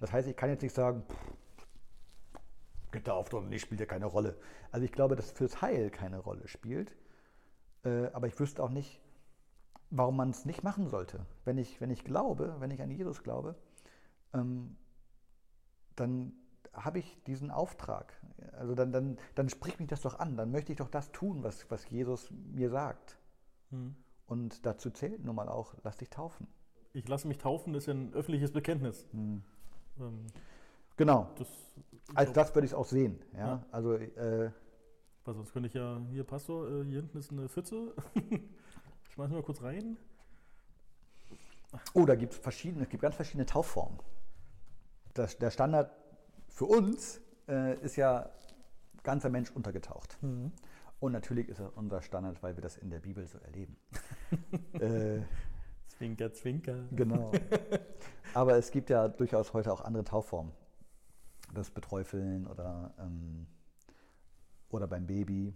Das 0.00 0.12
heißt, 0.12 0.28
ich 0.28 0.36
kann 0.36 0.48
jetzt 0.48 0.62
nicht 0.62 0.74
sagen, 0.74 1.04
pff, 1.08 1.36
getauft 2.90 3.34
oder 3.34 3.46
nicht, 3.46 3.62
spielt 3.62 3.80
ja 3.80 3.86
keine 3.86 4.06
Rolle. 4.06 4.36
Also 4.70 4.84
ich 4.84 4.92
glaube, 4.92 5.14
dass 5.14 5.30
fürs 5.30 5.60
Heil 5.62 5.90
keine 5.90 6.18
Rolle 6.18 6.48
spielt. 6.48 6.96
Äh, 7.84 8.06
aber 8.12 8.26
ich 8.26 8.38
wüsste 8.38 8.62
auch 8.62 8.70
nicht, 8.70 9.01
warum 9.92 10.16
man 10.16 10.30
es 10.30 10.46
nicht 10.46 10.64
machen 10.64 10.88
sollte. 10.88 11.26
Wenn 11.44 11.58
ich, 11.58 11.80
wenn 11.80 11.90
ich 11.90 12.02
glaube, 12.02 12.56
wenn 12.58 12.70
ich 12.70 12.80
an 12.80 12.90
Jesus 12.90 13.22
glaube, 13.22 13.54
ähm, 14.32 14.76
dann 15.94 16.32
habe 16.72 16.98
ich 16.98 17.22
diesen 17.24 17.50
Auftrag. 17.50 18.14
Also 18.52 18.74
dann, 18.74 18.90
dann, 18.90 19.18
dann 19.34 19.50
spricht 19.50 19.78
mich 19.78 19.90
das 19.90 20.00
doch 20.00 20.18
an. 20.18 20.36
Dann 20.36 20.50
möchte 20.50 20.72
ich 20.72 20.78
doch 20.78 20.88
das 20.88 21.12
tun, 21.12 21.42
was, 21.42 21.70
was 21.70 21.88
Jesus 21.90 22.30
mir 22.30 22.70
sagt. 22.70 23.18
Hm. 23.70 23.94
Und 24.26 24.64
dazu 24.64 24.90
zählt 24.90 25.22
nun 25.24 25.36
mal 25.36 25.48
auch, 25.48 25.74
lass 25.84 25.98
dich 25.98 26.08
taufen. 26.08 26.46
Ich 26.94 27.06
lasse 27.06 27.28
mich 27.28 27.36
taufen, 27.36 27.74
ist 27.74 27.86
ja 27.86 27.92
ein 27.92 28.14
öffentliches 28.14 28.50
Bekenntnis. 28.50 29.06
Hm. 29.12 29.42
Ähm, 30.00 30.26
genau. 30.96 31.28
Das, 31.36 31.48
Als 32.14 32.32
das 32.32 32.54
würde 32.54 32.64
ich 32.64 32.72
es 32.72 32.76
auch 32.76 32.86
sehen. 32.86 33.22
Ja? 33.34 33.38
ja. 33.38 33.66
Also, 33.70 33.92
äh, 33.92 34.50
Was, 35.24 35.36
sonst 35.36 35.52
könnte 35.52 35.68
ich 35.68 35.74
ja, 35.74 36.00
hier 36.10 36.24
Pastor, 36.24 36.66
äh, 36.66 36.84
hier 36.84 37.00
hinten 37.00 37.18
ist 37.18 37.30
eine 37.30 37.50
Pfütze. 37.50 37.94
Schmeißen 39.12 39.32
wir 39.32 39.40
mal 39.40 39.44
kurz 39.44 39.62
rein. 39.62 39.98
Oh, 41.92 42.06
da 42.06 42.14
gibt 42.14 42.32
es 42.32 42.38
verschiedene, 42.38 42.84
es 42.84 42.88
gibt 42.88 43.02
ganz 43.02 43.14
verschiedene 43.14 43.44
Taufformen. 43.44 43.98
Das, 45.12 45.36
der 45.36 45.50
Standard 45.50 45.90
für 46.48 46.64
uns 46.64 47.20
äh, 47.46 47.78
ist 47.80 47.96
ja 47.96 48.30
ganzer 49.02 49.28
Mensch 49.28 49.50
untergetaucht. 49.50 50.16
Mhm. 50.22 50.52
Und 50.98 51.12
natürlich 51.12 51.48
ist 51.48 51.58
er 51.58 51.76
unser 51.76 52.00
Standard, 52.00 52.42
weil 52.42 52.56
wir 52.56 52.62
das 52.62 52.78
in 52.78 52.88
der 52.88 53.00
Bibel 53.00 53.26
so 53.26 53.36
erleben. 53.38 53.76
äh, 54.80 55.20
zwinker, 55.88 56.32
zwinker. 56.32 56.84
Genau. 56.92 57.32
Aber 58.32 58.56
es 58.56 58.70
gibt 58.70 58.88
ja 58.88 59.08
durchaus 59.08 59.52
heute 59.52 59.72
auch 59.74 59.82
andere 59.82 60.04
Taufformen. 60.04 60.52
Das 61.52 61.70
Beträufeln 61.70 62.46
oder, 62.46 62.94
ähm, 62.98 63.46
oder 64.70 64.86
beim 64.86 65.06
Baby. 65.06 65.54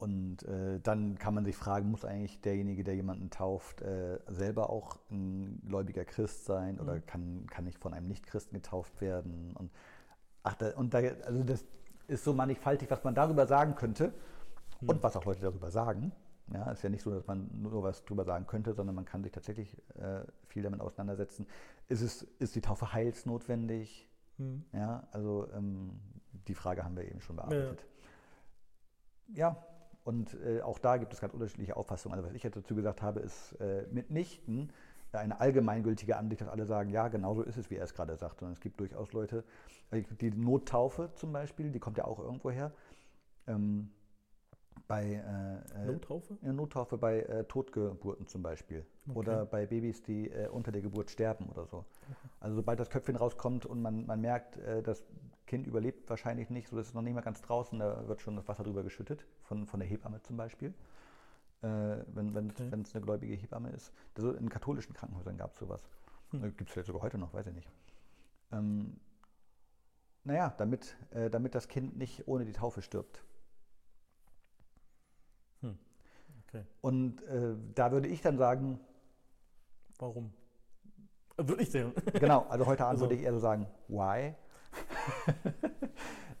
Und 0.00 0.44
äh, 0.44 0.80
dann 0.80 1.18
kann 1.18 1.34
man 1.34 1.44
sich 1.44 1.54
fragen, 1.54 1.90
muss 1.90 2.06
eigentlich 2.06 2.40
derjenige, 2.40 2.84
der 2.84 2.94
jemanden 2.94 3.28
tauft, 3.28 3.82
äh, 3.82 4.18
selber 4.28 4.70
auch 4.70 4.98
ein 5.10 5.60
gläubiger 5.68 6.06
Christ 6.06 6.46
sein 6.46 6.76
mhm. 6.76 6.80
oder 6.80 7.00
kann, 7.00 7.46
kann 7.50 7.66
ich 7.66 7.76
von 7.76 7.92
einem 7.92 8.08
Nichtchristen 8.08 8.54
getauft 8.54 9.02
werden? 9.02 9.54
Und, 9.58 9.70
ach, 10.42 10.54
da, 10.54 10.70
und 10.70 10.94
da, 10.94 11.00
also 11.26 11.42
das 11.44 11.66
ist 12.08 12.24
so 12.24 12.32
mannigfaltig, 12.32 12.90
was 12.90 13.04
man 13.04 13.14
darüber 13.14 13.46
sagen 13.46 13.74
könnte 13.74 14.14
mhm. 14.80 14.88
und 14.88 15.02
was 15.02 15.16
auch 15.16 15.24
Leute 15.26 15.42
darüber 15.42 15.70
sagen. 15.70 16.12
Ja, 16.50 16.70
ist 16.70 16.82
ja 16.82 16.88
nicht 16.88 17.02
so, 17.02 17.10
dass 17.10 17.26
man 17.26 17.50
nur 17.60 17.82
was 17.82 18.02
darüber 18.02 18.24
sagen 18.24 18.46
könnte, 18.46 18.72
sondern 18.72 18.96
man 18.96 19.04
kann 19.04 19.22
sich 19.22 19.32
tatsächlich 19.32 19.76
äh, 19.96 20.22
viel 20.46 20.62
damit 20.62 20.80
auseinandersetzen. 20.80 21.46
Ist, 21.88 22.00
es, 22.00 22.22
ist 22.38 22.54
die 22.54 22.62
Taufe 22.62 22.94
heilsnotwendig? 22.94 24.08
Mhm. 24.38 24.64
Ja, 24.72 25.06
also 25.12 25.46
ähm, 25.52 26.00
die 26.48 26.54
Frage 26.54 26.84
haben 26.84 26.96
wir 26.96 27.04
eben 27.04 27.20
schon 27.20 27.36
bearbeitet. 27.36 27.84
Ja, 29.28 29.50
ja 29.50 29.69
und 30.04 30.36
äh, 30.44 30.62
auch 30.62 30.78
da 30.78 30.96
gibt 30.96 31.12
es 31.12 31.20
ganz 31.20 31.34
unterschiedliche 31.34 31.76
Auffassungen. 31.76 32.16
Also 32.16 32.28
was 32.28 32.34
ich 32.34 32.42
jetzt 32.42 32.56
dazu 32.56 32.74
gesagt 32.74 33.02
habe, 33.02 33.20
ist 33.20 33.52
äh, 33.60 33.86
mitnichten 33.90 34.72
eine 35.12 35.40
allgemeingültige 35.40 36.16
Ansicht, 36.16 36.40
dass 36.40 36.48
alle 36.48 36.66
sagen, 36.66 36.90
ja, 36.90 37.08
genauso 37.08 37.42
ist 37.42 37.56
es, 37.56 37.68
wie 37.70 37.76
er 37.76 37.84
es 37.84 37.94
gerade 37.94 38.16
sagt. 38.16 38.38
Sondern 38.38 38.52
es 38.52 38.60
gibt 38.60 38.78
durchaus 38.78 39.12
Leute, 39.12 39.44
äh, 39.90 40.02
die 40.20 40.30
Nottaufe 40.30 41.10
zum 41.14 41.32
Beispiel, 41.32 41.70
die 41.70 41.80
kommt 41.80 41.98
ja 41.98 42.04
auch 42.04 42.18
irgendwo 42.18 42.50
her. 42.50 42.72
Ähm, 43.46 43.90
bei 44.86 45.04
äh, 45.74 45.82
äh, 45.82 45.86
Nottaufe? 45.86 46.38
Ja, 46.42 46.52
Nottaufe 46.52 46.98
bei 46.98 47.20
äh, 47.20 47.44
Totgeburten 47.44 48.26
zum 48.26 48.42
Beispiel. 48.42 48.84
Okay. 49.08 49.18
Oder 49.18 49.46
bei 49.46 49.66
Babys, 49.66 50.02
die 50.02 50.30
äh, 50.30 50.48
unter 50.48 50.72
der 50.72 50.82
Geburt 50.82 51.10
sterben 51.10 51.48
oder 51.48 51.66
so. 51.66 51.78
Okay. 51.78 52.28
Also 52.40 52.56
sobald 52.56 52.80
das 52.80 52.90
Köpfchen 52.90 53.16
rauskommt 53.16 53.66
und 53.66 53.82
man, 53.82 54.06
man 54.06 54.20
merkt, 54.20 54.56
äh, 54.58 54.82
das 54.82 55.04
Kind 55.46 55.66
überlebt 55.66 56.08
wahrscheinlich 56.08 56.50
nicht, 56.50 56.68
so 56.68 56.78
ist 56.78 56.88
es 56.88 56.94
noch 56.94 57.02
nicht 57.02 57.14
mal 57.14 57.20
ganz 57.22 57.42
draußen, 57.42 57.78
da 57.78 58.06
wird 58.08 58.20
schon 58.20 58.36
das 58.36 58.46
Wasser 58.48 58.62
drüber 58.62 58.82
geschüttet, 58.82 59.26
von, 59.42 59.66
von 59.66 59.80
der 59.80 59.88
Hebamme 59.88 60.20
zum 60.22 60.36
Beispiel. 60.36 60.74
Äh, 61.62 61.66
wenn 62.06 62.48
es 62.48 62.60
okay. 62.60 62.70
eine 62.72 63.04
gläubige 63.04 63.34
Hebamme 63.34 63.70
ist. 63.70 63.92
Also 64.16 64.32
in 64.32 64.48
katholischen 64.48 64.94
Krankenhäusern 64.94 65.36
gab 65.36 65.52
es 65.52 65.58
sowas. 65.58 65.82
Hm. 66.30 66.42
Gibt 66.56 66.62
es 66.62 66.70
vielleicht 66.70 66.86
sogar 66.86 67.02
heute 67.02 67.18
noch, 67.18 67.34
weiß 67.34 67.46
ich 67.48 67.54
nicht. 67.54 67.68
Ähm, 68.52 68.98
naja, 70.24 70.54
damit, 70.58 70.96
damit 71.30 71.54
das 71.54 71.68
Kind 71.68 71.96
nicht 71.96 72.28
ohne 72.28 72.44
die 72.44 72.52
Taufe 72.52 72.82
stirbt. 72.82 73.24
Hm. 75.60 75.78
Okay. 76.52 76.64
Und 76.80 77.22
äh, 77.22 77.54
da 77.74 77.92
würde 77.92 78.08
ich 78.08 78.22
dann 78.22 78.36
sagen. 78.38 78.80
Warum? 79.98 80.32
Würde 81.36 81.62
ich 81.62 81.70
sagen. 81.70 81.92
genau, 82.18 82.46
also 82.48 82.66
heute 82.66 82.84
Abend 82.84 83.00
also. 83.00 83.04
würde 83.04 83.14
ich 83.14 83.22
eher 83.22 83.32
so 83.32 83.38
sagen, 83.38 83.66
why? 83.88 84.34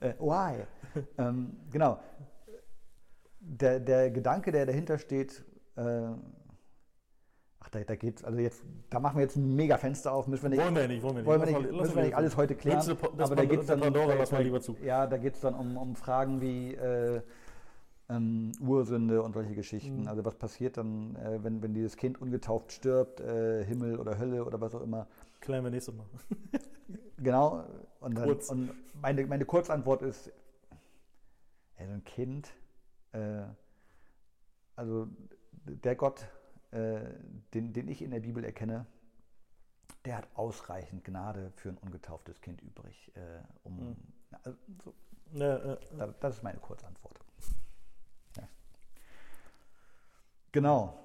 äh, 0.00 0.14
why? 0.18 0.64
ähm, 1.18 1.56
genau. 1.70 2.00
Der, 3.40 3.80
der 3.80 4.10
Gedanke, 4.10 4.52
der 4.52 4.66
dahinter 4.66 4.98
steht, 4.98 5.44
äh, 5.76 5.82
ach, 7.60 7.68
da, 7.70 7.80
da 7.80 7.94
geht's, 7.94 8.24
also 8.24 8.38
jetzt, 8.38 8.62
da 8.90 8.98
machen 9.00 9.16
wir 9.16 9.22
jetzt 9.22 9.36
ein 9.36 9.54
mega 9.54 9.78
Fenster 9.78 10.12
auf, 10.12 10.26
müssen 10.26 10.42
wir 10.42 10.50
nicht. 10.50 10.60
Wollen 10.60 10.74
wir 10.74 10.88
nicht, 10.88 11.02
wollen 11.02 11.16
wir 11.16 11.22
nicht. 11.22 11.26
Wollen 11.26 11.40
wir 11.40 11.60
nicht, 11.60 11.80
müssen 11.80 11.96
wir 11.96 12.02
nicht 12.02 12.16
alles 12.16 12.36
heute 12.36 12.54
klären. 12.54 12.98
Aber 13.18 13.36
da 13.36 13.44
geht 13.44 13.60
es 13.60 13.66
dann, 13.66 13.80
Pandora, 13.80 14.16
da, 14.16 14.38
lieber 14.38 14.60
zu. 14.60 14.76
Ja, 14.82 15.06
da 15.06 15.16
geht 15.16 15.34
es 15.34 15.40
dann 15.40 15.54
um, 15.54 15.76
um 15.76 15.96
Fragen 15.96 16.40
wie 16.40 16.74
äh, 16.74 17.22
ähm, 18.10 18.52
Ursünde 18.60 19.22
und 19.22 19.32
solche 19.32 19.54
Geschichten. 19.54 20.02
Mhm. 20.02 20.08
Also 20.08 20.24
was 20.24 20.34
passiert 20.34 20.76
dann, 20.76 21.16
äh, 21.16 21.42
wenn, 21.42 21.62
wenn 21.62 21.72
dieses 21.72 21.96
Kind 21.96 22.20
ungetauft 22.20 22.72
stirbt, 22.72 23.20
äh, 23.20 23.64
Himmel 23.64 23.98
oder 23.98 24.18
Hölle 24.18 24.44
oder 24.44 24.60
was 24.60 24.74
auch 24.74 24.82
immer. 24.82 25.06
Klären 25.40 25.64
wir 25.64 25.70
nächstes 25.70 25.94
Mal. 25.94 26.06
genau. 27.16 27.64
Und, 28.00 28.16
dann, 28.18 28.24
Kurz. 28.24 28.50
und 28.50 28.70
meine, 29.00 29.26
meine 29.26 29.44
Kurzantwort 29.44 30.02
ist, 30.02 30.30
ja, 31.78 31.86
so 31.86 31.92
ein 31.92 32.04
Kind, 32.04 32.52
äh, 33.12 33.44
also 34.76 35.08
der 35.64 35.96
Gott, 35.96 36.26
äh, 36.72 37.00
den, 37.54 37.72
den 37.72 37.88
ich 37.88 38.02
in 38.02 38.10
der 38.10 38.20
Bibel 38.20 38.44
erkenne, 38.44 38.86
der 40.04 40.16
hat 40.16 40.28
ausreichend 40.34 41.04
Gnade 41.04 41.52
für 41.56 41.70
ein 41.70 41.78
ungetauftes 41.78 42.40
Kind 42.40 42.62
übrig. 42.62 43.12
Äh, 43.14 43.42
um, 43.64 43.76
mhm. 43.76 43.96
also, 44.42 44.58
so. 44.82 44.94
ja, 45.32 45.76
das 46.20 46.36
ist 46.36 46.42
meine 46.42 46.58
Kurzantwort. 46.58 47.18
Ja. 48.36 48.48
Genau. 50.52 51.00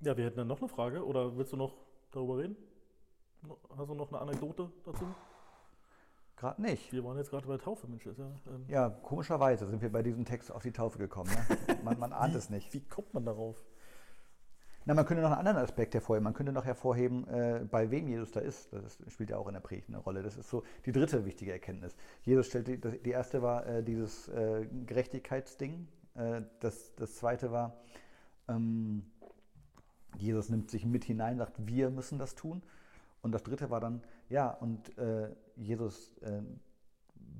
Ja, 0.00 0.16
wir 0.16 0.24
hätten 0.24 0.36
dann 0.36 0.48
noch 0.48 0.58
eine 0.58 0.68
Frage 0.68 1.06
oder 1.06 1.36
willst 1.36 1.52
du 1.52 1.56
noch 1.56 1.76
darüber 2.10 2.38
reden? 2.38 2.56
Hast 3.76 3.88
du 3.88 3.94
noch 3.94 4.08
eine 4.08 4.20
Anekdote 4.20 4.70
dazu? 4.84 5.04
Gerade 6.36 6.60
nicht. 6.60 6.92
Wir 6.92 7.04
waren 7.04 7.16
jetzt 7.18 7.30
gerade 7.30 7.46
bei 7.46 7.56
Taufe, 7.56 7.86
Mensch. 7.86 8.04
Ja, 8.04 8.12
ähm 8.12 8.64
ja, 8.66 8.90
komischerweise 8.90 9.66
sind 9.66 9.80
wir 9.80 9.92
bei 9.92 10.02
diesem 10.02 10.24
Text 10.24 10.50
auf 10.50 10.62
die 10.62 10.72
Taufe 10.72 10.98
gekommen. 10.98 11.30
Ne? 11.30 11.76
Man, 11.84 11.98
man 11.98 12.12
ahnt 12.12 12.34
wie, 12.34 12.38
es 12.38 12.50
nicht. 12.50 12.72
Wie 12.74 12.80
kommt 12.80 13.14
man 13.14 13.24
darauf? 13.24 13.62
Na, 14.84 14.94
man 14.94 15.06
könnte 15.06 15.22
noch 15.22 15.30
einen 15.30 15.38
anderen 15.38 15.58
Aspekt 15.58 15.94
hervorheben. 15.94 16.24
Man 16.24 16.34
könnte 16.34 16.52
noch 16.52 16.64
hervorheben, 16.64 17.28
äh, 17.28 17.64
bei 17.70 17.90
wem 17.92 18.08
Jesus 18.08 18.32
da 18.32 18.40
ist. 18.40 18.72
Das 18.72 18.98
spielt 19.08 19.30
ja 19.30 19.38
auch 19.38 19.46
in 19.46 19.54
der 19.54 19.60
Predigt 19.60 19.88
eine 19.88 19.98
Rolle. 19.98 20.22
Das 20.24 20.36
ist 20.36 20.48
so 20.50 20.64
die 20.84 20.90
dritte 20.90 21.24
wichtige 21.24 21.52
Erkenntnis. 21.52 21.94
Jesus 22.22 22.46
stellt, 22.46 22.66
die, 22.66 22.78
die 22.78 23.10
erste 23.10 23.42
war 23.42 23.64
äh, 23.66 23.84
dieses 23.84 24.28
äh, 24.28 24.66
Gerechtigkeitsding. 24.86 25.86
Äh, 26.14 26.42
das, 26.60 26.94
das 26.96 27.16
zweite 27.16 27.52
war, 27.52 27.76
ähm, 28.48 29.04
Jesus 30.18 30.48
nimmt 30.50 30.70
sich 30.70 30.84
mit 30.84 31.04
hinein, 31.04 31.38
sagt, 31.38 31.66
wir 31.66 31.90
müssen 31.90 32.18
das 32.18 32.34
tun. 32.34 32.62
Und 33.22 33.32
das 33.32 33.42
dritte 33.42 33.70
war 33.70 33.80
dann, 33.80 34.02
ja, 34.28 34.50
und 34.50 34.96
äh, 34.98 35.34
Jesus, 35.56 36.16
äh, 36.18 36.42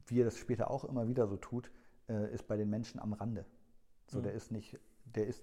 wie 0.06 0.20
er 0.20 0.24
das 0.24 0.36
später 0.36 0.70
auch 0.70 0.84
immer 0.84 1.08
wieder 1.08 1.26
so 1.26 1.36
tut, 1.36 1.70
ist 2.32 2.46
bei 2.46 2.56
den 2.56 2.68
Menschen 2.68 3.00
am 3.00 3.14
Rande. 3.14 3.46
So, 4.06 4.18
mhm. 4.18 4.24
der 4.24 4.32
ist 4.32 4.50
nicht, 4.50 4.78
der 5.04 5.26
ist 5.26 5.42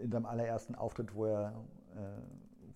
in 0.00 0.10
seinem 0.10 0.26
allerersten 0.26 0.74
Auftritt, 0.74 1.14
wo 1.14 1.26
er, 1.26 1.64
äh, 1.94 2.22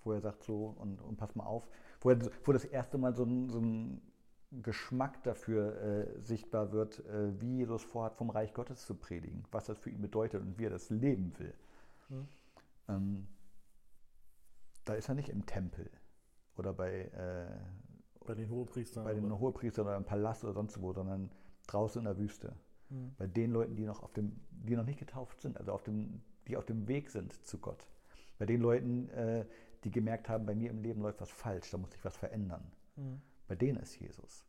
wo 0.03 0.13
er 0.13 0.21
sagt 0.21 0.45
so 0.45 0.75
und, 0.79 1.01
und 1.03 1.17
pass 1.17 1.35
mal 1.35 1.45
auf, 1.45 1.69
wo, 2.01 2.11
er, 2.11 2.19
wo 2.45 2.53
das 2.53 2.65
erste 2.65 2.99
Mal 2.99 3.15
so 3.15 3.25
ein, 3.25 3.49
so 3.49 3.59
ein 3.59 4.03
Geschmack 4.62 5.23
dafür 5.23 5.81
äh, 5.81 6.21
sichtbar 6.21 6.73
wird, 6.73 7.05
äh, 7.07 7.40
wie 7.40 7.59
Jesus 7.59 7.83
vorhat, 7.83 8.17
vom 8.17 8.31
Reich 8.31 8.53
Gottes 8.55 8.87
zu 8.87 8.95
predigen, 8.95 9.45
was 9.51 9.67
das 9.67 9.79
für 9.79 9.90
ihn 9.90 10.01
bedeutet 10.01 10.43
und 10.43 10.59
wie 10.59 10.64
er 10.64 10.71
das 10.71 10.90
leben 10.90 11.33
will. 11.38 11.55
Mhm. 12.09 12.29
Ähm, 12.88 13.27
da 14.85 14.95
ist 14.95 15.09
er 15.09 15.14
nicht 15.14 15.29
im 15.29 15.47
Tempel 15.47 15.90
oder 16.57 16.73
bei, 16.73 17.05
äh, 17.07 18.27
bei 18.27 18.35
den 18.35 18.49
Hohepriestern. 18.51 19.05
Bei 19.05 19.14
den 19.14 19.27
oder? 19.27 19.38
Hohepriestern 19.38 19.87
oder 19.87 19.97
im 19.97 20.05
Palast 20.05 20.45
oder 20.45 20.53
sonst 20.53 20.81
wo, 20.81 20.93
sondern 20.93 21.31
draußen 21.67 22.01
in 22.01 22.05
der 22.05 22.19
Wüste. 22.19 22.55
Mhm. 22.90 23.14
Bei 23.17 23.27
den 23.27 23.51
Leuten, 23.51 23.77
die 23.77 23.85
noch 23.85 24.03
auf 24.03 24.12
dem, 24.12 24.40
die 24.51 24.77
noch 24.77 24.85
nicht 24.85 24.99
getauft 24.99 25.40
sind, 25.40 25.59
also 25.59 25.73
auf 25.73 25.83
dem 25.83 26.23
die 26.49 26.57
auf 26.57 26.64
dem 26.64 26.88
Weg 26.88 27.11
sind 27.11 27.33
zu 27.47 27.59
Gott. 27.59 27.87
Bei 28.38 28.47
den 28.47 28.61
Leuten, 28.61 29.09
äh, 29.11 29.45
die 29.85 29.90
gemerkt 29.90 30.29
haben, 30.29 30.47
bei 30.47 30.55
mir 30.55 30.71
im 30.71 30.83
Leben 30.83 31.03
läuft 31.03 31.21
was 31.21 31.31
falsch, 31.31 31.71
da 31.71 31.79
muss 31.79 31.90
sich 31.93 32.05
was 32.05 32.17
verändern. 32.17 32.64
Mhm. 32.97 33.21
Bei 33.46 33.54
denen 33.54 33.78
ist 33.78 33.98
Jesus. 33.98 34.46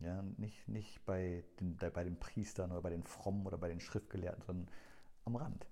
Ja, 0.00 0.22
nicht, 0.36 0.66
nicht 0.68 1.04
bei, 1.04 1.44
den, 1.60 1.76
bei 1.76 2.04
den 2.04 2.18
Priestern 2.18 2.72
oder 2.72 2.82
bei 2.82 2.90
den 2.90 3.04
Frommen 3.04 3.46
oder 3.46 3.56
bei 3.56 3.68
den 3.68 3.80
Schriftgelehrten, 3.80 4.42
sondern 4.42 4.68
am 5.24 5.36
Rand. 5.36 5.66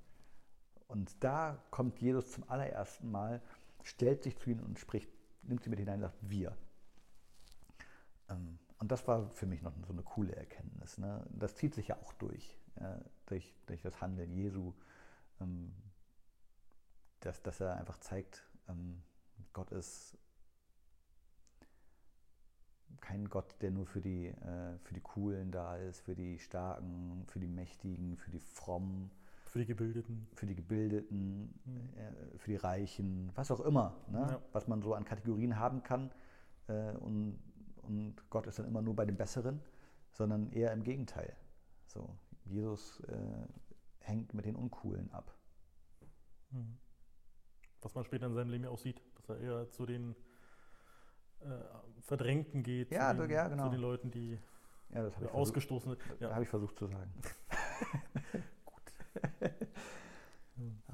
Und 0.86 1.22
da 1.22 1.60
kommt 1.70 2.00
Jesus 2.00 2.30
zum 2.30 2.48
allerersten 2.48 3.10
Mal, 3.10 3.42
stellt 3.82 4.22
sich 4.22 4.36
zu 4.38 4.50
ihnen 4.50 4.60
und 4.60 4.78
spricht, 4.78 5.10
nimmt 5.42 5.64
sie 5.64 5.70
mit 5.70 5.80
hinein 5.80 5.96
und 5.96 6.02
sagt, 6.02 6.18
wir. 6.20 6.56
Ähm, 8.28 8.58
und 8.78 8.92
das 8.92 9.06
war 9.08 9.28
für 9.30 9.46
mich 9.46 9.62
noch 9.62 9.72
so 9.86 9.92
eine 9.92 10.02
coole 10.02 10.34
Erkenntnis. 10.36 10.98
Ne? 10.98 11.26
Das 11.30 11.56
zieht 11.56 11.74
sich 11.74 11.88
ja 11.88 11.96
auch 11.96 12.12
durch, 12.14 12.56
ja, 12.80 13.00
durch, 13.26 13.54
durch 13.66 13.82
das 13.82 14.00
Handeln 14.00 14.32
Jesu 14.32 14.72
ähm, 15.40 15.72
dass, 17.20 17.42
dass 17.42 17.60
er 17.60 17.76
einfach 17.76 17.98
zeigt, 17.98 18.42
ähm, 18.68 19.02
Gott 19.52 19.70
ist 19.72 20.16
kein 23.00 23.28
Gott, 23.28 23.56
der 23.60 23.70
nur 23.70 23.86
für 23.86 24.00
die, 24.00 24.26
äh, 24.26 24.78
für 24.82 24.94
die 24.94 25.00
Coolen 25.00 25.50
da 25.50 25.76
ist, 25.76 26.00
für 26.00 26.14
die 26.14 26.38
Starken, 26.38 27.24
für 27.26 27.40
die 27.40 27.48
Mächtigen, 27.48 28.16
für 28.16 28.30
die 28.30 28.40
Frommen. 28.40 29.10
Für 29.46 29.58
die 29.58 29.66
Gebildeten. 29.66 30.28
Für 30.34 30.46
die 30.46 30.54
Gebildeten, 30.54 31.54
mhm. 31.64 31.90
äh, 31.96 32.38
für 32.38 32.50
die 32.50 32.56
Reichen, 32.56 33.30
was 33.34 33.50
auch 33.50 33.60
immer, 33.60 33.96
ne? 34.08 34.20
Ja. 34.20 34.42
was 34.52 34.68
man 34.68 34.80
so 34.80 34.94
an 34.94 35.04
Kategorien 35.04 35.58
haben 35.58 35.82
kann. 35.82 36.12
Äh, 36.68 36.92
und, 36.98 37.38
und 37.82 38.30
Gott 38.30 38.46
ist 38.46 38.58
dann 38.58 38.66
immer 38.66 38.82
nur 38.82 38.94
bei 38.94 39.04
den 39.04 39.16
Besseren, 39.16 39.60
sondern 40.12 40.52
eher 40.52 40.72
im 40.72 40.84
Gegenteil. 40.84 41.36
So, 41.86 42.16
Jesus 42.44 43.00
äh, 43.08 43.16
hängt 43.98 44.34
mit 44.34 44.44
den 44.44 44.54
Uncoolen 44.54 45.10
ab. 45.10 45.34
Hm. 46.52 46.78
Was 47.82 47.94
man 47.94 48.04
später 48.04 48.26
in 48.26 48.34
seinem 48.34 48.50
Leben 48.50 48.64
ja 48.64 48.70
auch 48.70 48.78
sieht, 48.78 49.02
dass 49.16 49.28
er 49.30 49.40
eher 49.40 49.70
zu 49.70 49.86
den 49.86 50.14
äh, 51.40 52.02
Verdrängten 52.02 52.62
geht, 52.62 52.90
ja, 52.90 53.14
zu, 53.14 53.22
den, 53.22 53.30
ja, 53.30 53.48
genau. 53.48 53.64
zu 53.64 53.70
den 53.70 53.80
Leuten, 53.80 54.10
die 54.10 54.38
ja, 54.92 55.02
das 55.02 55.14
ich 55.20 55.30
ausgestoßen 55.30 55.90
sind. 55.90 56.20
Ja. 56.20 56.32
Habe 56.32 56.42
ich 56.42 56.48
versucht 56.48 56.78
zu 56.78 56.86
sagen. 56.86 57.12
Gut. 58.64 58.92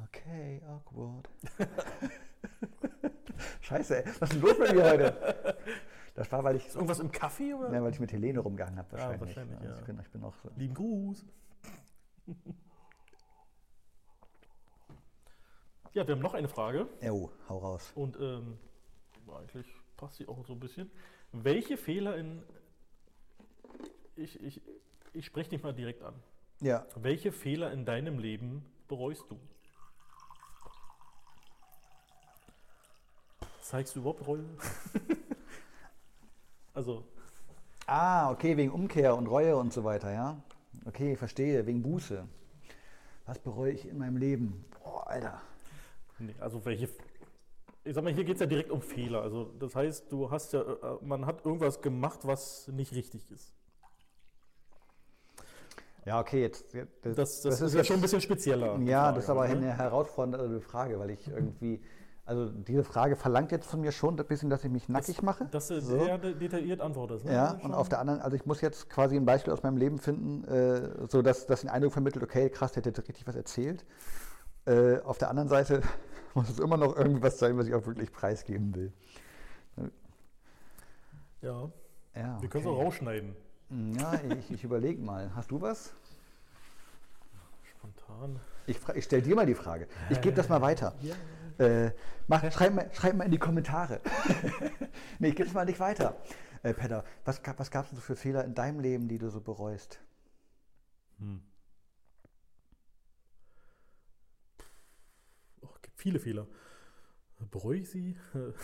okay, 0.04 0.62
awkward. 0.68 1.28
Scheiße, 3.60 4.04
ey. 4.04 4.12
was 4.20 4.30
ist 4.30 4.34
denn 4.34 4.40
los 4.42 4.58
mit 4.58 4.74
mir 4.74 4.84
heute? 4.84 5.56
Das 6.14 6.30
war, 6.32 6.44
weil 6.44 6.56
ich. 6.56 6.66
Ist 6.66 6.74
irgendwas 6.74 7.00
im 7.00 7.10
Kaffee 7.10 7.54
oder? 7.54 7.72
Ja, 7.72 7.82
weil 7.82 7.92
ich 7.92 8.00
mit 8.00 8.12
Helene 8.12 8.40
rumgehangen 8.40 8.78
habe, 8.78 8.92
wahrscheinlich. 8.92 9.20
Ja, 9.20 9.26
wahrscheinlich 9.26 9.60
ja. 9.60 9.78
Ich, 9.78 9.84
bin, 9.84 10.00
ich 10.00 10.10
bin 10.10 10.24
auch 10.24 10.34
so. 10.42 10.50
Lieben 10.56 10.74
Gruß. 10.74 11.24
Ja, 15.92 16.06
wir 16.06 16.14
haben 16.14 16.20
noch 16.20 16.34
eine 16.34 16.46
Frage. 16.46 16.88
Jo, 17.00 17.32
hau 17.48 17.56
raus. 17.56 17.90
Und 17.94 18.18
ähm, 18.20 18.58
eigentlich 19.34 19.66
passt 19.96 20.16
sie 20.16 20.28
auch 20.28 20.44
so 20.46 20.52
ein 20.52 20.60
bisschen. 20.60 20.90
Welche 21.32 21.76
Fehler 21.76 22.16
in. 22.16 22.42
Ich, 24.16 24.40
ich, 24.42 24.60
ich 25.12 25.26
spreche 25.26 25.50
dich 25.50 25.62
mal 25.62 25.74
direkt 25.74 26.02
an. 26.02 26.14
Ja. 26.60 26.86
Welche 26.96 27.32
Fehler 27.32 27.72
in 27.72 27.84
deinem 27.84 28.18
Leben 28.18 28.64
bereust 28.88 29.24
du? 29.28 29.38
Zeigst 33.60 33.96
du 33.96 34.00
überhaupt 34.00 34.26
Reue? 34.26 34.44
also. 36.74 37.04
Ah, 37.86 38.30
okay, 38.30 38.56
wegen 38.56 38.70
Umkehr 38.70 39.16
und 39.16 39.26
Reue 39.26 39.56
und 39.56 39.72
so 39.72 39.84
weiter, 39.84 40.12
ja? 40.12 40.40
Okay, 40.86 41.16
verstehe, 41.16 41.66
wegen 41.66 41.82
Buße. 41.82 42.26
Was 43.26 43.40
bereue 43.40 43.72
ich 43.72 43.88
in 43.88 43.98
meinem 43.98 44.16
Leben? 44.16 44.64
Boah, 44.82 45.08
Alter. 45.08 45.42
Nee, 46.18 46.34
also 46.38 46.64
welche. 46.64 46.88
Ich 47.86 47.94
sag 47.94 48.02
mal, 48.02 48.12
hier 48.12 48.24
geht 48.24 48.34
es 48.34 48.40
ja 48.40 48.46
direkt 48.46 48.70
um 48.70 48.82
Fehler. 48.82 49.22
Also 49.22 49.44
das 49.58 49.74
heißt, 49.76 50.10
du 50.10 50.30
hast 50.30 50.52
ja, 50.52 50.60
äh, 50.60 50.76
man 51.02 51.24
hat 51.24 51.44
irgendwas 51.44 51.80
gemacht, 51.80 52.20
was 52.24 52.68
nicht 52.68 52.92
richtig 52.92 53.30
ist. 53.30 53.54
Ja, 56.04 56.20
okay, 56.20 56.40
jetzt. 56.42 56.74
Das, 57.02 57.16
das, 57.16 57.42
das 57.42 57.54
ist, 57.54 57.60
ist, 57.62 57.74
ja 57.74 57.84
schon 57.84 57.96
ein 57.96 58.02
bisschen 58.02 58.20
spezieller. 58.20 58.78
Ja, 58.80 59.04
Frage, 59.04 59.14
das 59.14 59.24
ist 59.24 59.30
aber 59.30 59.48
ne? 59.48 59.56
eine 59.56 59.78
herausfordernde 59.78 60.60
Frage, 60.60 60.98
weil 60.98 61.10
ich 61.10 61.28
irgendwie. 61.28 61.82
Also 62.24 62.50
diese 62.50 62.82
Frage 62.82 63.14
verlangt 63.14 63.52
jetzt 63.52 63.68
von 63.68 63.80
mir 63.80 63.92
schon 63.92 64.18
ein 64.18 64.26
bisschen, 64.26 64.50
dass 64.50 64.64
ich 64.64 64.70
mich 64.70 64.88
nackig 64.88 65.14
das, 65.14 65.24
mache. 65.24 65.44
Dass 65.52 65.68
du 65.68 65.80
so. 65.80 65.96
sehr 65.96 66.18
detailliert 66.18 66.80
antwortest. 66.80 67.24
Ne? 67.24 67.32
Ja, 67.32 67.52
und 67.62 67.72
auf 67.72 67.88
der 67.88 68.00
anderen, 68.00 68.20
also 68.20 68.34
ich 68.34 68.44
muss 68.46 68.60
jetzt 68.60 68.90
quasi 68.90 69.14
ein 69.14 69.24
Beispiel 69.24 69.52
aus 69.52 69.62
meinem 69.62 69.76
Leben 69.76 69.98
finden, 69.98 70.42
äh, 70.42 71.06
so 71.08 71.22
dass 71.22 71.46
das 71.46 71.60
den 71.60 71.70
Eindruck 71.70 71.92
vermittelt, 71.92 72.24
okay, 72.24 72.50
krass, 72.50 72.72
der 72.72 72.80
hat 72.80 72.86
jetzt 72.86 73.08
richtig 73.08 73.28
was 73.28 73.36
erzählt. 73.36 73.84
Äh, 74.64 74.98
auf 75.02 75.18
der 75.18 75.30
anderen 75.30 75.48
Seite 75.48 75.82
muss 76.36 76.50
es 76.50 76.58
immer 76.58 76.76
noch 76.76 76.94
irgendwas 76.96 77.38
sein, 77.38 77.56
was 77.56 77.66
ich 77.66 77.74
auch 77.74 77.86
wirklich 77.86 78.12
preisgeben 78.12 78.74
will. 78.74 78.92
Ja. 81.40 81.70
ja 82.14 82.34
okay. 82.34 82.42
Wir 82.42 82.48
können 82.48 82.64
es 82.64 82.70
auch 82.70 82.78
rausschneiden. 82.78 83.34
Ja, 83.98 84.20
ich, 84.38 84.50
ich 84.50 84.62
überlege 84.62 85.02
mal. 85.02 85.34
Hast 85.34 85.50
du 85.50 85.60
was? 85.60 85.94
Spontan. 87.64 88.38
Ich, 88.66 88.78
ich 88.94 89.04
stelle 89.04 89.22
dir 89.22 89.34
mal 89.34 89.46
die 89.46 89.54
Frage. 89.54 89.88
Ich 90.10 90.20
gebe 90.20 90.36
das 90.36 90.48
mal 90.48 90.60
weiter. 90.60 90.94
Ja. 91.00 91.14
Äh, 91.58 91.92
mach, 92.28 92.50
schreib, 92.52 92.74
mal, 92.74 92.90
schreib 92.92 93.16
mal 93.16 93.24
in 93.24 93.30
die 93.30 93.38
Kommentare. 93.38 94.00
nee, 95.18 95.28
ich 95.28 95.36
gebe 95.36 95.48
es 95.48 95.54
mal 95.54 95.64
nicht 95.64 95.80
weiter. 95.80 96.16
Äh, 96.62 96.74
Peter, 96.74 97.04
was, 97.24 97.40
was 97.56 97.70
gab 97.70 97.86
es 97.86 97.92
so 97.92 97.96
für 97.96 98.14
Fehler 98.14 98.44
in 98.44 98.54
deinem 98.54 98.80
Leben, 98.80 99.08
die 99.08 99.18
du 99.18 99.30
so 99.30 99.40
bereust? 99.40 100.00
Hm. 101.18 101.40
Viele 105.96 106.20
Fehler. 106.20 106.46
Bereue 107.50 107.78
ich 107.78 107.90
sie? 107.90 108.16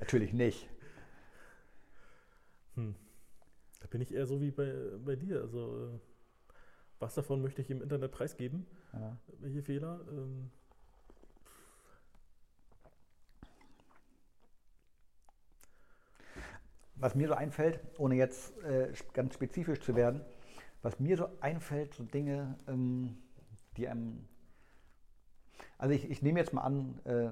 Natürlich 0.00 0.32
nicht. 0.32 0.68
Hm. 2.74 2.94
Da 3.80 3.86
bin 3.88 4.00
ich 4.00 4.12
eher 4.12 4.26
so 4.26 4.40
wie 4.40 4.50
bei, 4.50 4.72
bei 5.04 5.16
dir. 5.16 5.40
Also, 5.40 5.86
äh, 5.86 5.98
was 6.98 7.14
davon 7.14 7.42
möchte 7.42 7.62
ich 7.62 7.70
im 7.70 7.82
Internet 7.82 8.12
preisgeben? 8.12 8.66
Ja. 8.92 9.16
Welche 9.38 9.62
Fehler? 9.62 10.00
Ähm, 10.10 10.50
was 16.96 17.14
mir 17.14 17.28
so 17.28 17.34
einfällt, 17.34 17.80
ohne 17.98 18.16
jetzt 18.16 18.56
äh, 18.62 18.92
ganz 19.12 19.34
spezifisch 19.34 19.80
zu 19.80 19.94
werden, 19.94 20.24
was 20.82 20.98
mir 20.98 21.16
so 21.16 21.28
einfällt, 21.40 21.94
so 21.94 22.04
Dinge, 22.04 22.58
ähm, 22.66 23.18
die 23.76 23.88
einem. 23.88 24.28
Also 25.78 25.94
ich, 25.94 26.10
ich 26.10 26.22
nehme 26.22 26.38
jetzt 26.40 26.52
mal 26.52 26.62
an, 26.62 27.00
äh, 27.04 27.30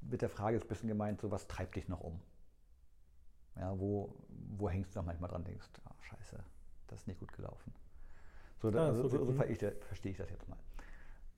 mit 0.00 0.22
der 0.22 0.28
Frage 0.28 0.56
ist 0.56 0.64
ein 0.64 0.68
bisschen 0.68 0.88
gemeint, 0.88 1.20
so 1.20 1.30
was 1.30 1.46
treibt 1.48 1.76
dich 1.76 1.88
noch 1.88 2.00
um? 2.00 2.20
Ja, 3.56 3.78
wo, 3.78 4.14
wo 4.56 4.68
hängst 4.70 4.94
du 4.94 5.00
noch 5.00 5.06
manchmal 5.06 5.30
dran, 5.30 5.44
denkst, 5.44 5.66
ah, 5.84 5.94
scheiße, 6.00 6.42
das 6.86 7.00
ist 7.00 7.06
nicht 7.08 7.20
gut 7.20 7.32
gelaufen. 7.32 7.72
So, 8.60 8.70
da, 8.70 8.90
Ah, 8.90 8.94
so 8.94 9.08
so, 9.08 9.24
so 9.24 9.32
verstehe 9.32 9.70
ich, 9.70 9.84
verstehe 9.86 10.12
ich 10.12 10.18
das 10.18 10.30
jetzt 10.30 10.48
mal. 10.48 10.58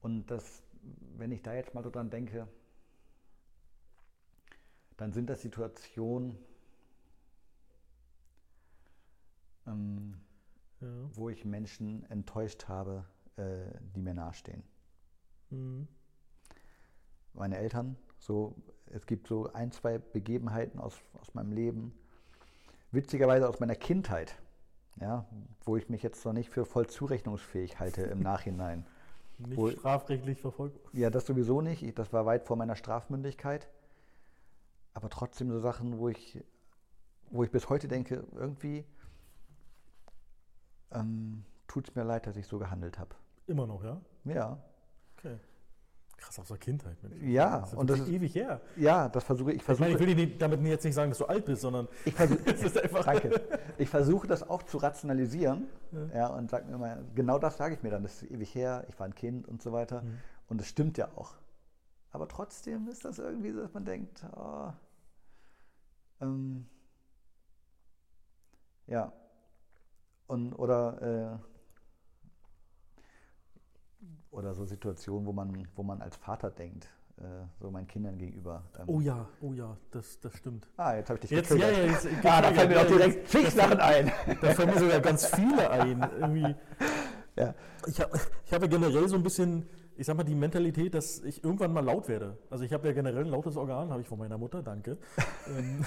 Und 0.03 0.27
das, 0.31 0.63
wenn 1.17 1.33
ich 1.33 1.43
da 1.43 1.55
jetzt 1.55 1.75
mal 1.75 1.83
so 1.85 1.91
dran 1.91 2.11
denke, 2.11 2.49
dann 4.97 5.13
sind 5.13 5.29
das 5.31 5.43
Situationen, 5.43 6.37
ähm, 9.67 10.15
Ja. 10.81 11.11
wo 11.15 11.29
ich 11.31 11.45
Menschen 11.45 12.05
enttäuscht 12.11 12.69
habe, 12.69 13.05
äh, 13.37 13.67
die 13.95 14.01
mir 14.03 14.15
nahestehen. 14.15 14.63
Mhm. 15.51 15.89
Meine 17.35 17.59
Eltern, 17.59 17.97
so, 18.19 18.55
es 18.87 19.07
gibt 19.07 19.27
so 19.29 19.53
ein, 19.53 19.71
zwei 19.73 19.99
Begebenheiten 19.99 20.79
aus, 20.81 21.01
aus 21.21 21.33
meinem 21.35 21.53
Leben, 21.53 21.95
witzigerweise 22.91 23.49
aus 23.49 23.61
meiner 23.61 23.77
Kindheit, 23.77 24.37
ja, 25.01 25.27
wo 25.65 25.77
ich 25.77 25.89
mich 25.89 26.03
jetzt 26.03 26.25
noch 26.25 26.33
nicht 26.33 26.51
für 26.51 26.65
voll 26.65 26.89
zurechnungsfähig 26.89 27.79
halte 27.79 28.03
im 28.03 28.21
Nachhinein. 28.23 28.85
Nicht 29.39 29.57
Wo- 29.59 29.71
strafrechtlich 29.71 30.41
verfolgt. 30.41 30.79
Ja, 30.93 31.09
das 31.09 31.25
sowieso 31.27 31.61
nicht. 31.61 31.83
Ich, 31.83 31.95
das 31.95 32.13
war 32.13 32.27
weit 32.27 32.45
vor 32.45 32.57
meiner 32.57 32.77
Strafmündigkeit. 32.77 33.69
Aber 34.93 35.09
trotzdem 35.09 35.51
so 35.51 35.61
Sachen, 35.61 35.99
wo 35.99 36.09
ich, 36.09 36.45
wo 37.31 37.45
ich 37.45 37.51
bis 37.51 37.69
heute 37.71 37.89
denke, 37.89 38.27
irgendwie 38.35 38.85
ähm, 40.91 41.45
tut 41.69 41.89
es 41.89 41.95
mir 41.95 42.03
leid, 42.05 42.27
dass 42.27 42.37
ich 42.37 42.47
so 42.47 42.59
gehandelt 42.59 42.99
habe. 42.99 43.15
Immer 43.47 43.67
noch, 43.67 43.83
ja? 43.83 44.01
Ja, 44.25 44.59
Okay. 45.23 45.39
Krass, 46.17 46.39
aus 46.39 46.49
der 46.49 46.59
Kindheit, 46.59 47.03
Mensch. 47.03 47.23
ja, 47.23 47.61
Das 47.61 47.73
ist 47.73 47.79
und 47.79 47.89
das 47.89 48.01
ist, 48.01 48.09
ewig 48.09 48.35
her. 48.35 48.61
ja, 48.77 49.09
das 49.09 49.25
versuche 49.25 49.53
ich. 49.53 49.63
Ich 49.63 49.67
meine, 49.69 49.79
Versuche, 49.79 49.93
ich 49.95 49.99
will 50.01 50.15
nicht- 50.27 50.43
damit 50.43 50.61
jetzt 50.65 50.85
nicht 50.85 50.95
sagen, 50.95 51.11
dass 51.11 51.17
du 51.19 51.25
alt 51.25 51.47
bist, 51.47 51.63
sondern 51.63 51.89
ich 52.05 52.13
versuche, 52.15 52.41
es 52.45 52.63
ist 52.63 52.79
einfach. 52.79 53.05
danke. 53.07 53.41
Ich 53.79 53.89
versuche 53.89 54.27
das 54.27 54.43
auch 54.49 54.63
zu 54.65 54.77
rationalisieren, 54.79 55.67
Ja. 55.93 56.07
ja, 56.15 56.27
und 56.29 56.51
sage 56.51 56.67
mir 56.67 56.75
immer, 56.75 56.99
genau 57.15 57.39
das 57.39 57.57
sage 57.57 57.75
ich 57.75 57.83
mir 57.83 57.89
dann. 57.91 58.03
Das 58.03 58.23
ist 58.23 58.31
ewig 58.31 58.55
her, 58.55 58.85
ich 58.91 58.99
war 59.01 59.07
ein 59.07 59.15
Kind 59.15 59.49
und 59.49 59.63
so 59.63 59.73
weiter. 59.73 60.03
Mhm. 60.03 60.19
Und 60.49 60.61
es 60.61 60.69
stimmt 60.69 60.99
ja 60.99 61.09
auch. 61.17 61.35
Aber 62.13 62.29
trotzdem 62.29 62.89
ist 62.89 63.05
das 63.07 63.19
irgendwie 63.19 63.53
so, 63.53 63.61
dass 63.63 63.73
man 63.73 63.85
denkt, 63.87 64.23
oh, 64.37 64.71
ähm, 66.21 66.67
ja. 68.87 69.13
Und, 70.27 70.53
oder, 70.55 71.39
äh, 71.41 71.50
oder 74.31 74.55
so 74.55 74.65
Situationen, 74.65 75.27
wo 75.27 75.33
man, 75.33 75.67
wo 75.77 75.83
man 75.83 76.01
als 76.03 76.17
Vater 76.17 76.51
denkt, 76.51 76.89
äh, 77.19 77.23
so 77.61 77.71
meinen 77.71 77.87
Kindern 77.87 78.17
gegenüber. 78.19 78.63
Ähm, 78.79 78.85
Oh 78.87 79.01
ja, 79.01 79.29
oh 79.41 79.53
ja, 79.53 79.77
das, 79.91 80.19
das 80.21 80.37
stimmt. 80.37 80.69
Ah, 80.77 80.95
jetzt 80.97 81.11
habe 81.11 81.19
ich 81.19 81.29
dich 81.29 81.31
Jetzt, 81.31 81.51
ja, 81.51 81.57
getriggert. 81.57 82.05
ja, 82.05 82.09
jetzt, 82.11 82.25
Ah, 82.25 82.41
da 82.43 82.53
fallen 82.53 82.69
mir 82.69 82.75
doch 82.77 82.87
direkt 82.87 83.29
zig 83.29 83.51
Sachen 83.51 83.81
ein. 83.81 84.13
Da 84.41 84.51
fallen 84.55 84.71
mir 84.71 84.79
sogar 84.79 85.01
ganz 85.01 85.27
viele 85.27 85.71
ein. 85.71 86.07
Irgendwie. 86.19 86.55
Ja. 87.37 87.55
Ich, 87.87 87.99
hab, 88.01 88.11
ich 88.45 88.53
habe 88.53 88.69
generell 88.69 89.09
so 89.09 89.15
ein 89.17 89.23
bisschen, 89.23 89.67
ich 89.97 90.05
sag 90.05 90.17
mal, 90.17 90.25
die 90.25 90.35
Mentalität, 90.35 90.93
dass 90.93 91.21
ich 91.21 91.43
irgendwann 91.43 91.73
mal 91.73 91.83
laut 91.83 92.07
werde. 92.09 92.37
Also 92.51 92.65
ich 92.65 92.73
habe 92.73 92.89
ja 92.89 92.93
generell 92.93 93.25
ein 93.25 93.31
lautes 93.31 93.57
Organ, 93.57 93.89
habe 93.91 94.03
ich 94.03 94.09
von 94.09 94.19
meiner 94.19 94.37
Mutter, 94.37 94.63
danke. 94.63 94.99
Ähm, 95.47 95.83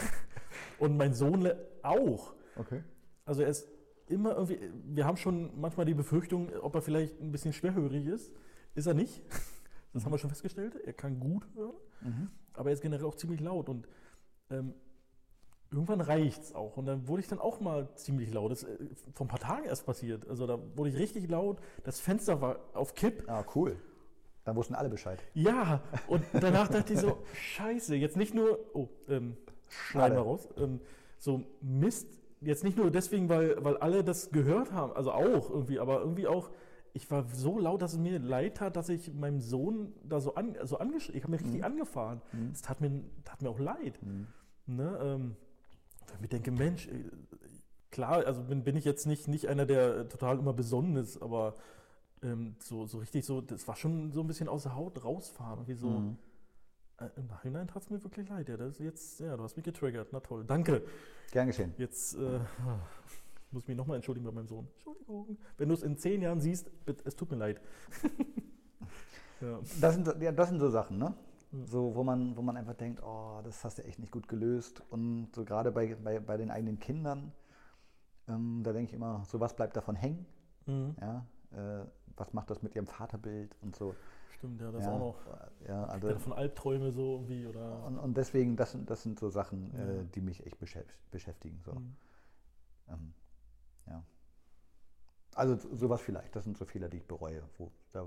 Und 0.79 0.97
mein 0.97 1.13
Sohn 1.13 1.51
auch. 1.83 2.33
Okay. 2.55 2.81
Also 3.25 3.41
er 3.43 3.49
ist 3.49 3.67
immer 4.07 4.33
irgendwie, 4.35 4.59
wir 4.85 5.05
haben 5.05 5.17
schon 5.17 5.59
manchmal 5.59 5.85
die 5.85 5.93
Befürchtung, 5.93 6.49
ob 6.61 6.75
er 6.75 6.81
vielleicht 6.81 7.19
ein 7.21 7.31
bisschen 7.31 7.53
schwerhörig 7.53 8.05
ist. 8.05 8.31
Ist 8.75 8.87
er 8.87 8.93
nicht. 8.93 9.21
Das 9.95 10.05
haben 10.05 10.11
wir 10.11 10.17
schon 10.17 10.31
festgestellt. 10.31 10.75
Er 10.83 10.93
kann 10.93 11.19
gut 11.19 11.45
hören, 11.53 11.75
Mhm. 12.01 12.31
aber 12.53 12.71
er 12.71 12.73
ist 12.73 12.81
generell 12.81 13.05
auch 13.05 13.13
ziemlich 13.13 13.39
laut. 13.41 13.69
Und 13.69 13.87
ähm, 14.49 14.73
irgendwann 15.69 16.01
reicht 16.01 16.41
es 16.41 16.55
auch. 16.55 16.77
Und 16.77 16.87
dann 16.87 17.07
wurde 17.07 17.21
ich 17.21 17.27
dann 17.27 17.37
auch 17.37 17.59
mal 17.59 17.87
ziemlich 17.93 18.33
laut. 18.33 18.51
Das 18.51 18.63
ist 18.63 18.81
äh, 18.81 19.11
vor 19.13 19.27
ein 19.27 19.29
paar 19.29 19.37
Tagen 19.39 19.65
erst 19.65 19.85
passiert. 19.85 20.27
Also 20.27 20.47
da 20.47 20.57
wurde 20.75 20.89
ich 20.89 20.95
richtig 20.97 21.29
laut. 21.29 21.59
Das 21.83 21.99
Fenster 21.99 22.41
war 22.41 22.57
auf 22.73 22.95
Kipp. 22.95 23.25
Ah, 23.27 23.45
cool. 23.53 23.77
Dann 24.45 24.55
wussten 24.55 24.73
alle 24.73 24.89
Bescheid. 24.89 25.19
Ja, 25.35 25.83
und 26.07 26.23
danach 26.33 26.69
dachte 26.69 26.93
ich 26.93 26.99
so, 26.99 27.19
scheiße, 27.35 27.93
jetzt 27.95 28.17
nicht 28.17 28.33
nur, 28.33 28.57
oh, 28.73 28.89
ähm, 29.07 29.37
schneiden 29.69 30.17
wir 30.17 30.23
raus, 30.23 30.49
ähm, 30.57 30.79
so 31.19 31.43
Mist, 31.61 32.07
jetzt 32.45 32.63
nicht 32.63 32.77
nur 32.77 32.91
deswegen, 32.91 33.29
weil, 33.29 33.63
weil 33.63 33.77
alle 33.77 34.03
das 34.03 34.31
gehört 34.31 34.71
haben, 34.71 34.93
also 34.93 35.11
auch 35.11 35.49
irgendwie, 35.49 35.79
aber 35.79 35.99
irgendwie 36.01 36.27
auch, 36.27 36.49
ich 36.93 37.09
war 37.09 37.25
so 37.33 37.57
laut, 37.59 37.81
dass 37.81 37.93
es 37.93 37.99
mir 37.99 38.19
leid 38.19 38.57
tat, 38.57 38.75
dass 38.75 38.89
ich 38.89 39.11
meinem 39.13 39.39
Sohn 39.39 39.93
da 40.03 40.19
so, 40.19 40.35
an, 40.35 40.55
so 40.63 40.77
angeschrien, 40.77 41.17
ich 41.17 41.23
habe 41.23 41.31
mich 41.31 41.41
richtig 41.41 41.59
Mhm. 41.59 41.65
angefahren. 41.65 42.21
Mhm. 42.31 42.51
Das 42.51 42.61
tat 42.61 42.81
mir, 42.81 43.03
tat 43.23 43.41
mir 43.41 43.49
auch 43.49 43.59
leid. 43.59 43.99
Mhm. 44.03 44.27
Ne? 44.67 44.99
Ähm, 45.01 45.35
wenn 46.15 46.23
ich 46.23 46.29
denke, 46.29 46.51
Mensch, 46.51 46.87
äh, 46.87 46.91
klar, 47.89 48.25
also 48.25 48.43
bin, 48.43 48.63
bin 48.63 48.75
ich 48.75 48.85
jetzt 48.85 49.07
nicht, 49.07 49.27
nicht 49.27 49.47
einer, 49.47 49.65
der 49.65 50.07
total 50.09 50.37
immer 50.37 50.53
besonnen 50.53 50.95
ist, 50.97 51.21
aber 51.21 51.55
ähm, 52.21 52.55
so, 52.59 52.85
so 52.85 52.99
richtig 52.99 53.25
so, 53.25 53.41
das 53.41 53.67
war 53.67 53.75
schon 53.75 54.11
so 54.11 54.21
ein 54.21 54.27
bisschen 54.27 54.47
aus 54.47 54.63
der 54.63 54.75
Haut 54.75 55.03
rausfahren. 55.03 55.67
Wie 55.67 55.73
so, 55.73 55.89
Mhm. 55.89 56.17
Äh, 57.05 57.19
Im 57.19 57.27
Nachhinein 57.27 57.67
tat 57.67 57.83
es 57.83 57.89
mir 57.89 58.03
wirklich 58.03 58.29
leid. 58.29 58.49
Ja, 58.49 58.57
das 58.57 58.79
jetzt, 58.79 59.19
ja, 59.19 59.35
du 59.37 59.43
hast 59.43 59.55
mich 59.55 59.63
getriggert. 59.65 60.09
Na 60.11 60.19
toll, 60.19 60.43
danke. 60.45 60.83
Gern 61.31 61.47
geschehen. 61.47 61.73
Jetzt 61.77 62.15
äh, 62.15 62.39
muss 63.51 63.63
ich 63.63 63.67
mich 63.67 63.77
nochmal 63.77 63.95
entschuldigen 63.97 64.25
bei 64.25 64.31
meinem 64.31 64.47
Sohn. 64.47 64.67
Entschuldigung. 64.75 65.37
Wenn 65.57 65.69
du 65.69 65.75
es 65.75 65.83
in 65.83 65.97
zehn 65.97 66.21
Jahren 66.21 66.39
siehst, 66.41 66.69
es 67.05 67.15
tut 67.15 67.31
mir 67.31 67.37
leid. 67.37 67.61
ja. 69.41 69.59
Das 69.81 69.93
sind, 69.95 70.05
so- 70.05 70.13
ja, 70.19 70.31
das 70.31 70.49
sind 70.49 70.59
so 70.59 70.69
Sachen, 70.69 70.97
ne? 70.97 71.13
So, 71.65 71.93
wo 71.95 72.03
man, 72.03 72.35
wo 72.35 72.41
man 72.41 72.57
einfach 72.57 72.73
denkt, 72.73 73.01
oh, 73.03 73.39
das 73.43 73.63
hast 73.63 73.77
du 73.77 73.83
echt 73.83 73.99
nicht 73.99 74.11
gut 74.11 74.27
gelöst. 74.27 74.81
Und 74.89 75.29
so 75.35 75.45
gerade 75.45 75.71
bei, 75.71 75.95
bei, 75.95 76.19
bei 76.19 76.37
den 76.37 76.49
eigenen 76.49 76.79
Kindern, 76.79 77.31
ähm, 78.27 78.61
da 78.63 78.73
denke 78.73 78.89
ich 78.89 78.93
immer, 78.95 79.23
so 79.25 79.39
was 79.39 79.55
bleibt 79.55 79.75
davon 79.77 79.95
hängen? 79.95 80.25
Mhm. 80.65 80.95
Ja? 80.99 81.25
Äh, 81.51 81.85
was 82.15 82.33
macht 82.33 82.49
das 82.49 82.63
mit 82.63 82.75
ihrem 82.75 82.87
Vaterbild 82.87 83.55
und 83.61 83.75
so? 83.75 83.93
Stimmt, 84.43 84.59
ja, 84.59 84.71
das 84.73 84.83
ja, 84.83 84.91
auch 84.91 84.99
noch. 84.99 85.15
Ja, 85.65 85.85
also, 85.85 86.09
Ja, 86.09 86.19
von 86.19 86.33
Albträume 86.33 86.91
so 86.91 87.13
irgendwie 87.13 87.45
oder. 87.47 87.85
und, 87.85 87.97
und 87.97 88.17
deswegen, 88.17 88.57
das 88.57 88.73
sind, 88.73 88.89
das 88.89 89.01
sind 89.01 89.17
so 89.17 89.29
Sachen, 89.29 89.71
Ja. 89.73 89.85
äh, 90.01 90.05
die 90.13 90.19
mich 90.19 90.45
echt 90.45 90.59
beschäft, 90.59 90.93
beschäftigen. 91.11 91.61
So. 91.63 91.71
Mhm. 91.71 91.95
Ähm, 92.89 93.13
ja. 93.87 94.03
Also 95.33 95.55
so- 95.55 95.73
sowas 95.77 96.01
vielleicht, 96.01 96.35
das 96.35 96.43
sind 96.43 96.57
so 96.57 96.65
Fehler, 96.65 96.89
die 96.89 96.97
ich 96.97 97.07
bereue. 97.07 97.41
Wo, 97.57 97.71
da 97.93 98.05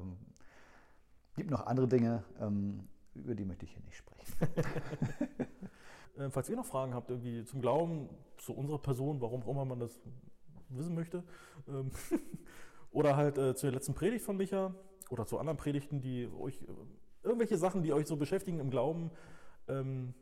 gibt 1.37 1.49
noch 1.51 1.65
andere 1.65 1.89
Dinge, 1.89 2.23
ähm, 2.39 2.87
über 3.15 3.35
die 3.35 3.47
möchte 3.47 3.65
ich 3.65 3.73
hier 3.73 3.83
nicht 3.85 3.97
sprechen. 3.97 4.35
Äh, 6.19 6.31
falls 6.31 6.49
ihr 6.49 6.57
noch 6.57 6.65
Fragen 6.65 6.95
habt, 6.95 7.11
irgendwie 7.11 7.45
zum 7.45 7.61
Glauben, 7.61 8.09
zu 8.39 8.55
unserer 8.55 8.79
Person, 8.79 9.21
warum 9.21 9.43
auch 9.43 9.51
immer 9.51 9.67
man 9.67 9.81
das 9.81 10.01
wissen 10.71 10.95
möchte, 10.95 11.23
ähm, 11.69 11.91
oder 12.91 13.17
halt 13.19 13.37
äh, 13.37 13.55
zur 13.55 13.71
letzten 13.71 13.93
Predigt 13.93 14.25
von 14.25 14.39
Micha 14.39 14.75
oder 15.11 15.27
zu 15.27 15.39
anderen 15.39 15.57
Predigten, 15.57 16.01
die 16.01 16.29
euch, 16.39 16.63
äh, 16.63 16.67
irgendwelche 17.23 17.59
Sachen, 17.59 17.83
die 17.83 17.93
euch 17.93 18.07
so 18.07 18.17
beschäftigen 18.17 18.61
im 18.61 18.71
Glauben, 18.71 19.11
ähm, 19.69 20.15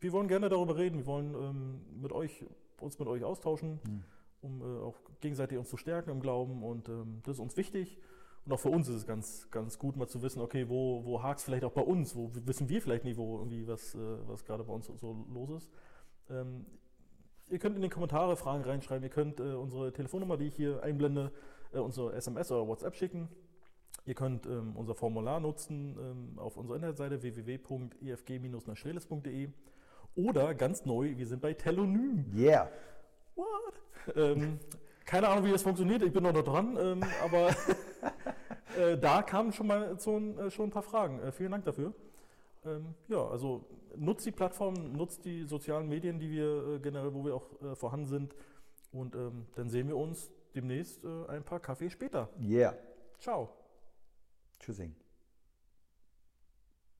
wir 0.00 0.12
wollen 0.12 0.28
gerne 0.28 0.48
darüber 0.48 0.76
reden, 0.76 0.98
wir 0.98 1.06
wollen 1.06 1.34
ähm, 1.34 2.00
mit 2.00 2.12
euch, 2.12 2.44
uns 2.80 2.98
mit 2.98 3.08
euch 3.08 3.24
austauschen, 3.24 3.80
Hm. 3.84 4.02
um 4.42 4.60
äh, 4.60 4.82
auch 4.82 4.96
gegenseitig 5.20 5.58
uns 5.58 5.68
zu 5.68 5.76
stärken 5.76 6.10
im 6.10 6.20
Glauben 6.20 6.62
und 6.62 6.88
ähm, 6.88 7.20
das 7.24 7.36
ist 7.36 7.40
uns 7.40 7.56
wichtig. 7.56 7.98
Und 8.44 8.52
auch 8.52 8.60
für 8.60 8.68
uns 8.68 8.88
ist 8.88 8.94
es 8.94 9.06
ganz, 9.06 9.50
ganz 9.50 9.76
gut, 9.76 9.96
mal 9.96 10.06
zu 10.06 10.22
wissen, 10.22 10.40
okay, 10.40 10.68
wo, 10.68 11.04
wo 11.04 11.20
hakt 11.20 11.40
es 11.40 11.44
vielleicht 11.44 11.64
auch 11.64 11.72
bei 11.72 11.80
uns, 11.80 12.14
wo 12.14 12.30
wissen 12.32 12.68
wir 12.68 12.80
vielleicht 12.80 13.02
nicht, 13.02 13.16
wo 13.16 13.38
irgendwie 13.38 13.66
was, 13.66 13.96
äh, 13.96 13.98
was 14.28 14.44
gerade 14.44 14.62
bei 14.62 14.72
uns 14.72 14.86
so 14.86 15.26
los 15.32 15.50
ist. 15.50 15.70
Ähm, 16.30 16.64
ihr 17.48 17.58
könnt 17.58 17.74
in 17.74 17.82
die 17.82 17.88
Kommentare 17.88 18.36
Fragen 18.36 18.62
reinschreiben, 18.62 19.02
ihr 19.02 19.10
könnt 19.10 19.40
äh, 19.40 19.54
unsere 19.54 19.92
Telefonnummer, 19.92 20.36
die 20.36 20.46
ich 20.46 20.54
hier 20.54 20.80
einblende, 20.82 21.32
äh, 21.72 21.78
unsere 21.78 22.14
SMS 22.14 22.52
oder 22.52 22.68
WhatsApp 22.68 22.94
schicken. 22.94 23.28
Ihr 24.06 24.14
könnt 24.14 24.46
ähm, 24.46 24.74
unser 24.76 24.94
Formular 24.94 25.40
nutzen 25.40 25.96
ähm, 25.98 26.38
auf 26.38 26.56
unserer 26.56 26.76
Internetseite 26.76 27.20
www.efg-nachschreles.de 27.22 29.48
oder 30.14 30.54
ganz 30.54 30.86
neu, 30.86 31.16
wir 31.16 31.26
sind 31.26 31.42
bei 31.42 31.54
Telonym. 31.54 32.24
Yeah. 32.34 32.70
What? 33.34 33.74
Ähm, 34.14 34.60
keine 35.04 35.28
Ahnung, 35.28 35.44
wie 35.44 35.50
das 35.50 35.62
funktioniert, 35.62 36.02
ich 36.02 36.12
bin 36.12 36.22
noch 36.22 36.32
da 36.32 36.42
dran, 36.42 36.78
ähm, 36.80 37.02
aber 37.22 37.50
äh, 38.78 38.96
da 38.96 39.22
kamen 39.22 39.52
schon 39.52 39.66
mal 39.66 39.98
so 39.98 40.16
ein, 40.16 40.38
äh, 40.38 40.50
schon 40.50 40.68
ein 40.68 40.70
paar 40.70 40.82
Fragen. 40.82 41.20
Äh, 41.20 41.32
vielen 41.32 41.50
Dank 41.50 41.64
dafür. 41.64 41.92
Ähm, 42.64 42.94
ja, 43.08 43.26
also 43.26 43.64
nutzt 43.96 44.24
die 44.24 44.32
Plattform, 44.32 44.92
nutzt 44.92 45.24
die 45.24 45.42
sozialen 45.44 45.88
Medien, 45.88 46.20
die 46.20 46.30
wir 46.30 46.74
äh, 46.74 46.78
generell, 46.78 47.12
wo 47.12 47.24
wir 47.24 47.34
auch 47.34 47.48
äh, 47.60 47.74
vorhanden 47.74 48.06
sind. 48.06 48.36
Und 48.92 49.16
ähm, 49.16 49.46
dann 49.56 49.68
sehen 49.68 49.88
wir 49.88 49.96
uns 49.96 50.30
demnächst 50.54 51.04
äh, 51.04 51.26
ein 51.28 51.42
paar 51.42 51.58
Kaffee 51.60 51.90
später. 51.90 52.28
Yeah. 52.40 52.76
Ciao. 53.18 53.50
Tschüssing. 54.58 54.94